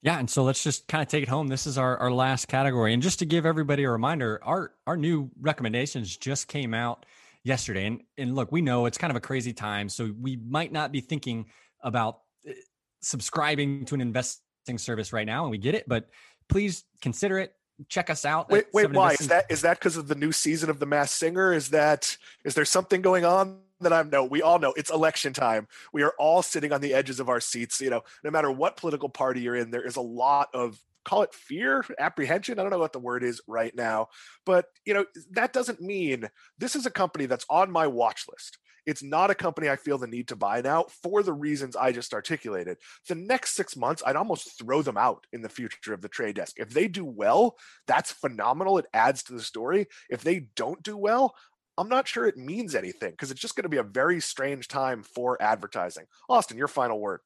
Yeah, 0.02 0.18
and 0.18 0.30
so 0.30 0.44
let's 0.44 0.62
just 0.62 0.86
kind 0.86 1.02
of 1.02 1.08
take 1.08 1.24
it 1.24 1.28
home. 1.28 1.48
This 1.48 1.66
is 1.66 1.78
our, 1.78 1.96
our 1.98 2.12
last 2.12 2.46
category. 2.46 2.94
And 2.94 3.02
just 3.02 3.18
to 3.18 3.26
give 3.26 3.44
everybody 3.44 3.82
a 3.82 3.90
reminder, 3.90 4.40
our 4.44 4.72
our 4.86 4.96
new 4.96 5.30
recommendations 5.40 6.16
just 6.16 6.46
came 6.46 6.74
out 6.74 7.04
yesterday. 7.46 7.86
And 7.86 8.02
and 8.18 8.34
look, 8.34 8.50
we 8.50 8.60
know 8.60 8.86
it's 8.86 8.98
kind 8.98 9.10
of 9.10 9.16
a 9.16 9.20
crazy 9.20 9.52
time, 9.52 9.88
so 9.88 10.12
we 10.20 10.36
might 10.36 10.72
not 10.72 10.92
be 10.92 11.00
thinking 11.00 11.46
about 11.80 12.18
eh, 12.46 12.52
subscribing 13.00 13.84
to 13.86 13.94
an 13.94 14.00
investing 14.00 14.76
service 14.76 15.12
right 15.12 15.26
now, 15.26 15.44
and 15.44 15.50
we 15.50 15.58
get 15.58 15.74
it, 15.74 15.88
but 15.88 16.08
please 16.48 16.84
consider 17.00 17.38
it 17.38 17.54
check 17.88 18.08
us 18.08 18.24
out. 18.24 18.48
Wait, 18.50 18.66
wait, 18.72 18.90
why 18.90 19.12
is 19.12 19.28
that? 19.28 19.44
Is 19.50 19.62
that 19.62 19.78
because 19.78 19.96
of 19.96 20.08
the 20.08 20.14
new 20.14 20.32
season 20.32 20.70
of 20.70 20.78
The 20.78 20.86
Masked 20.86 21.18
Singer? 21.18 21.52
Is 21.52 21.70
that 21.70 22.16
is 22.44 22.54
there 22.54 22.64
something 22.64 23.02
going 23.02 23.24
on 23.24 23.58
that 23.80 23.92
I'm 23.92 24.10
no? 24.10 24.24
We 24.24 24.42
all 24.42 24.58
know 24.58 24.72
it's 24.76 24.90
election 24.90 25.32
time. 25.32 25.68
We 25.92 26.02
are 26.02 26.14
all 26.18 26.42
sitting 26.42 26.72
on 26.72 26.80
the 26.80 26.94
edges 26.94 27.20
of 27.20 27.28
our 27.28 27.40
seats. 27.40 27.80
You 27.80 27.90
know, 27.90 28.02
no 28.24 28.30
matter 28.30 28.50
what 28.50 28.76
political 28.76 29.08
party 29.08 29.42
you're 29.42 29.56
in, 29.56 29.70
there 29.70 29.86
is 29.86 29.96
a 29.96 30.00
lot 30.00 30.48
of 30.54 30.78
call 31.06 31.22
it 31.22 31.32
fear, 31.32 31.84
apprehension. 31.98 32.58
I 32.58 32.62
don't 32.62 32.72
know 32.72 32.78
what 32.78 32.92
the 32.92 32.98
word 32.98 33.22
is 33.22 33.40
right 33.46 33.74
now, 33.74 34.08
but 34.44 34.66
you 34.84 34.92
know 34.92 35.06
that 35.30 35.52
doesn't 35.52 35.80
mean 35.80 36.28
this 36.58 36.76
is 36.76 36.84
a 36.84 36.90
company 36.90 37.26
that's 37.26 37.46
on 37.48 37.70
my 37.70 37.86
watch 37.86 38.24
list. 38.30 38.58
It's 38.86 39.02
not 39.02 39.30
a 39.30 39.34
company 39.34 39.68
I 39.68 39.76
feel 39.76 39.98
the 39.98 40.06
need 40.06 40.28
to 40.28 40.36
buy 40.36 40.60
now 40.60 40.84
for 41.02 41.22
the 41.22 41.32
reasons 41.32 41.74
I 41.74 41.90
just 41.90 42.14
articulated. 42.14 42.78
The 43.08 43.16
next 43.16 43.56
six 43.56 43.76
months, 43.76 44.02
I'd 44.06 44.14
almost 44.14 44.58
throw 44.58 44.80
them 44.82 44.96
out 44.96 45.26
in 45.32 45.42
the 45.42 45.48
future 45.48 45.92
of 45.92 46.02
the 46.02 46.08
trade 46.08 46.36
desk. 46.36 46.54
If 46.58 46.70
they 46.70 46.86
do 46.86 47.04
well, 47.04 47.56
that's 47.88 48.12
phenomenal. 48.12 48.78
It 48.78 48.86
adds 48.94 49.24
to 49.24 49.32
the 49.32 49.42
story. 49.42 49.86
If 50.08 50.22
they 50.22 50.48
don't 50.54 50.82
do 50.84 50.96
well, 50.96 51.34
I'm 51.78 51.88
not 51.88 52.06
sure 52.06 52.26
it 52.26 52.36
means 52.36 52.74
anything 52.74 53.10
because 53.10 53.30
it's 53.30 53.40
just 53.40 53.56
going 53.56 53.64
to 53.64 53.68
be 53.68 53.76
a 53.76 53.82
very 53.82 54.20
strange 54.20 54.68
time 54.68 55.02
for 55.02 55.40
advertising. 55.42 56.04
Austin, 56.28 56.56
your 56.56 56.68
final 56.68 57.00
word. 57.00 57.20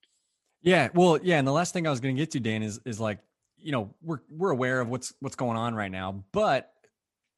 Yeah, 0.62 0.88
well, 0.94 1.18
yeah, 1.22 1.38
and 1.38 1.46
the 1.46 1.52
last 1.52 1.72
thing 1.72 1.86
I 1.86 1.90
was 1.90 2.00
going 2.00 2.16
to 2.16 2.20
get 2.20 2.32
to, 2.32 2.40
Dan, 2.40 2.62
is 2.62 2.80
is 2.84 3.00
like, 3.00 3.18
you 3.62 3.72
know, 3.72 3.94
we're 4.02 4.20
we're 4.30 4.50
aware 4.50 4.80
of 4.80 4.88
what's 4.88 5.12
what's 5.20 5.36
going 5.36 5.56
on 5.56 5.74
right 5.74 5.90
now, 5.90 6.24
but 6.32 6.72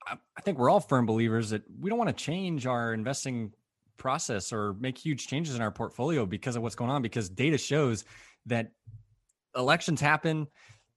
I, 0.06 0.16
I 0.36 0.40
think 0.40 0.58
we're 0.58 0.70
all 0.70 0.80
firm 0.80 1.06
believers 1.06 1.50
that 1.50 1.62
we 1.80 1.90
don't 1.90 1.98
want 1.98 2.16
to 2.16 2.24
change 2.24 2.66
our 2.66 2.92
investing 2.94 3.52
process 3.96 4.52
or 4.52 4.74
make 4.74 4.98
huge 4.98 5.26
changes 5.26 5.54
in 5.54 5.62
our 5.62 5.70
portfolio 5.70 6.26
because 6.26 6.56
of 6.56 6.62
what's 6.62 6.74
going 6.74 6.90
on 6.90 7.02
because 7.02 7.28
data 7.28 7.58
shows 7.58 8.04
that 8.46 8.72
elections 9.54 10.00
happen 10.00 10.48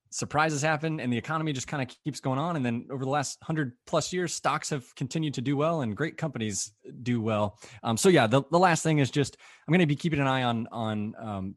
surprises 0.10 0.62
happen 0.62 1.02
and 1.02 1.12
the 1.12 1.18
economy 1.18 1.52
just 1.52 1.68
kind 1.68 1.84
of 1.84 1.96
keeps 2.06 2.22
going 2.22 2.40
on 2.40 2.56
and 2.56 2.66
then 2.66 2.88
over 2.90 3.04
the 3.04 3.10
last 3.10 3.38
100 3.42 3.74
plus 3.86 4.14
years 4.14 4.34
stocks 4.34 4.70
have 4.70 4.96
continued 4.96 5.34
to 5.34 5.42
do 5.42 5.58
well 5.58 5.82
and 5.82 5.96
great 5.96 6.16
companies 6.16 6.72
do 7.04 7.22
well. 7.22 7.60
Um, 7.84 7.98
so 7.98 8.08
yeah 8.08 8.26
the, 8.26 8.42
the 8.50 8.58
last 8.58 8.82
thing 8.82 9.00
is 9.00 9.12
just 9.12 9.38
i'm 9.68 9.72
going 9.72 9.82
to 9.82 9.86
be 9.86 9.96
keeping 9.96 10.20
an 10.20 10.28
eye 10.28 10.44
on 10.44 10.68
on 10.72 11.14
um, 11.20 11.56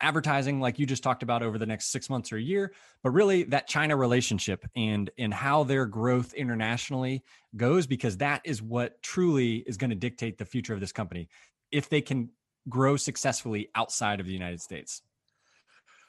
advertising 0.00 0.60
like 0.60 0.78
you 0.78 0.86
just 0.86 1.02
talked 1.02 1.22
about 1.22 1.42
over 1.42 1.58
the 1.58 1.66
next 1.66 1.92
six 1.92 2.08
months 2.08 2.32
or 2.32 2.36
a 2.36 2.42
year 2.42 2.72
but 3.02 3.10
really 3.10 3.42
that 3.44 3.66
china 3.66 3.96
relationship 3.96 4.66
and 4.74 5.10
and 5.18 5.32
how 5.32 5.64
their 5.64 5.86
growth 5.86 6.32
internationally 6.34 7.22
goes 7.56 7.86
because 7.86 8.16
that 8.18 8.40
is 8.44 8.62
what 8.62 9.02
truly 9.02 9.56
is 9.66 9.76
going 9.76 9.90
to 9.90 9.96
dictate 9.96 10.38
the 10.38 10.44
future 10.44 10.74
of 10.74 10.80
this 10.80 10.92
company 10.92 11.28
if 11.70 11.88
they 11.88 12.00
can 12.00 12.30
grow 12.68 12.96
successfully 12.96 13.68
outside 13.74 14.20
of 14.20 14.26
the 14.26 14.32
united 14.32 14.60
states. 14.60 15.02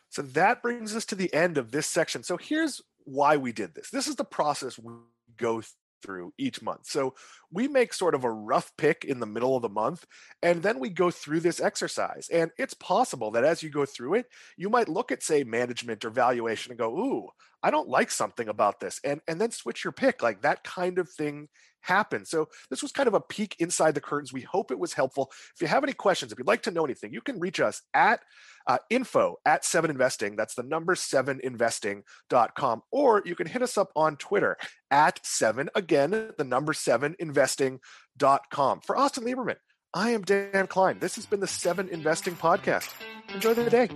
So 0.09 0.21
that 0.21 0.61
brings 0.61 0.93
us 0.95 1.05
to 1.05 1.15
the 1.15 1.33
end 1.33 1.57
of 1.57 1.71
this 1.71 1.87
section. 1.87 2.23
So 2.23 2.35
here's 2.35 2.81
why 3.05 3.37
we 3.37 3.53
did 3.53 3.73
this. 3.73 3.89
This 3.89 4.07
is 4.07 4.17
the 4.17 4.25
process 4.25 4.77
we 4.77 4.93
go 5.37 5.61
through 6.01 6.33
each 6.37 6.61
month. 6.61 6.87
So 6.87 7.15
we 7.51 7.67
make 7.67 7.93
sort 7.93 8.15
of 8.15 8.23
a 8.23 8.31
rough 8.31 8.71
pick 8.77 9.05
in 9.05 9.19
the 9.19 9.25
middle 9.25 9.55
of 9.55 9.61
the 9.61 9.69
month, 9.69 10.05
and 10.41 10.61
then 10.61 10.79
we 10.79 10.89
go 10.89 11.11
through 11.11 11.41
this 11.41 11.59
exercise. 11.59 12.29
And 12.31 12.51
it's 12.57 12.73
possible 12.73 13.31
that 13.31 13.43
as 13.43 13.63
you 13.63 13.69
go 13.69 13.85
through 13.85 14.15
it, 14.15 14.25
you 14.57 14.69
might 14.69 14.89
look 14.89 15.11
at, 15.11 15.23
say, 15.23 15.43
management 15.43 16.05
or 16.05 16.09
valuation 16.09 16.71
and 16.71 16.79
go, 16.79 16.97
Ooh, 16.97 17.29
I 17.63 17.69
don't 17.71 17.89
like 17.89 18.11
something 18.11 18.47
about 18.47 18.79
this, 18.79 18.99
and 19.03 19.21
and 19.27 19.39
then 19.39 19.51
switch 19.51 19.83
your 19.83 19.93
pick. 19.93 20.23
Like 20.23 20.41
that 20.41 20.63
kind 20.63 20.97
of 20.97 21.09
thing 21.09 21.47
happens. 21.81 22.29
So 22.29 22.49
this 22.69 22.81
was 22.81 22.91
kind 22.91 23.07
of 23.07 23.13
a 23.13 23.21
peek 23.21 23.55
inside 23.59 23.95
the 23.95 24.01
curtains. 24.01 24.33
We 24.33 24.41
hope 24.41 24.71
it 24.71 24.79
was 24.79 24.93
helpful. 24.93 25.31
If 25.55 25.61
you 25.61 25.67
have 25.67 25.83
any 25.83 25.93
questions, 25.93 26.31
if 26.31 26.37
you'd 26.37 26.47
like 26.47 26.63
to 26.63 26.71
know 26.71 26.85
anything, 26.85 27.13
you 27.13 27.21
can 27.21 27.39
reach 27.39 27.59
us 27.59 27.81
at 27.93 28.21
uh, 28.67 28.77
info 28.89 29.37
at 29.45 29.65
seven 29.65 29.91
investing. 29.91 30.35
That's 30.35 30.55
the 30.55 30.63
number 30.63 30.95
seven 30.95 31.39
investing.com. 31.43 32.83
Or 32.91 33.21
you 33.25 33.35
can 33.35 33.47
hit 33.47 33.61
us 33.61 33.77
up 33.77 33.91
on 33.95 34.17
Twitter 34.17 34.57
at 34.89 35.19
seven, 35.25 35.69
again, 35.75 36.31
the 36.37 36.43
number 36.43 36.73
seven 36.73 37.15
investing.com. 37.19 38.81
For 38.81 38.97
Austin 38.97 39.23
Lieberman, 39.23 39.57
I 39.93 40.11
am 40.11 40.21
Dan 40.21 40.67
Kline. 40.67 40.99
This 40.99 41.15
has 41.15 41.25
been 41.25 41.41
the 41.41 41.47
Seven 41.47 41.89
Investing 41.89 42.35
Podcast. 42.35 42.89
Enjoy 43.33 43.53
the 43.53 43.69
day. 43.69 43.89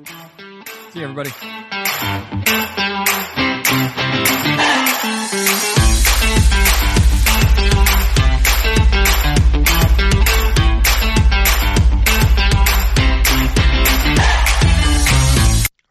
See 0.92 1.00
you, 1.00 1.06
everybody. 1.06 1.32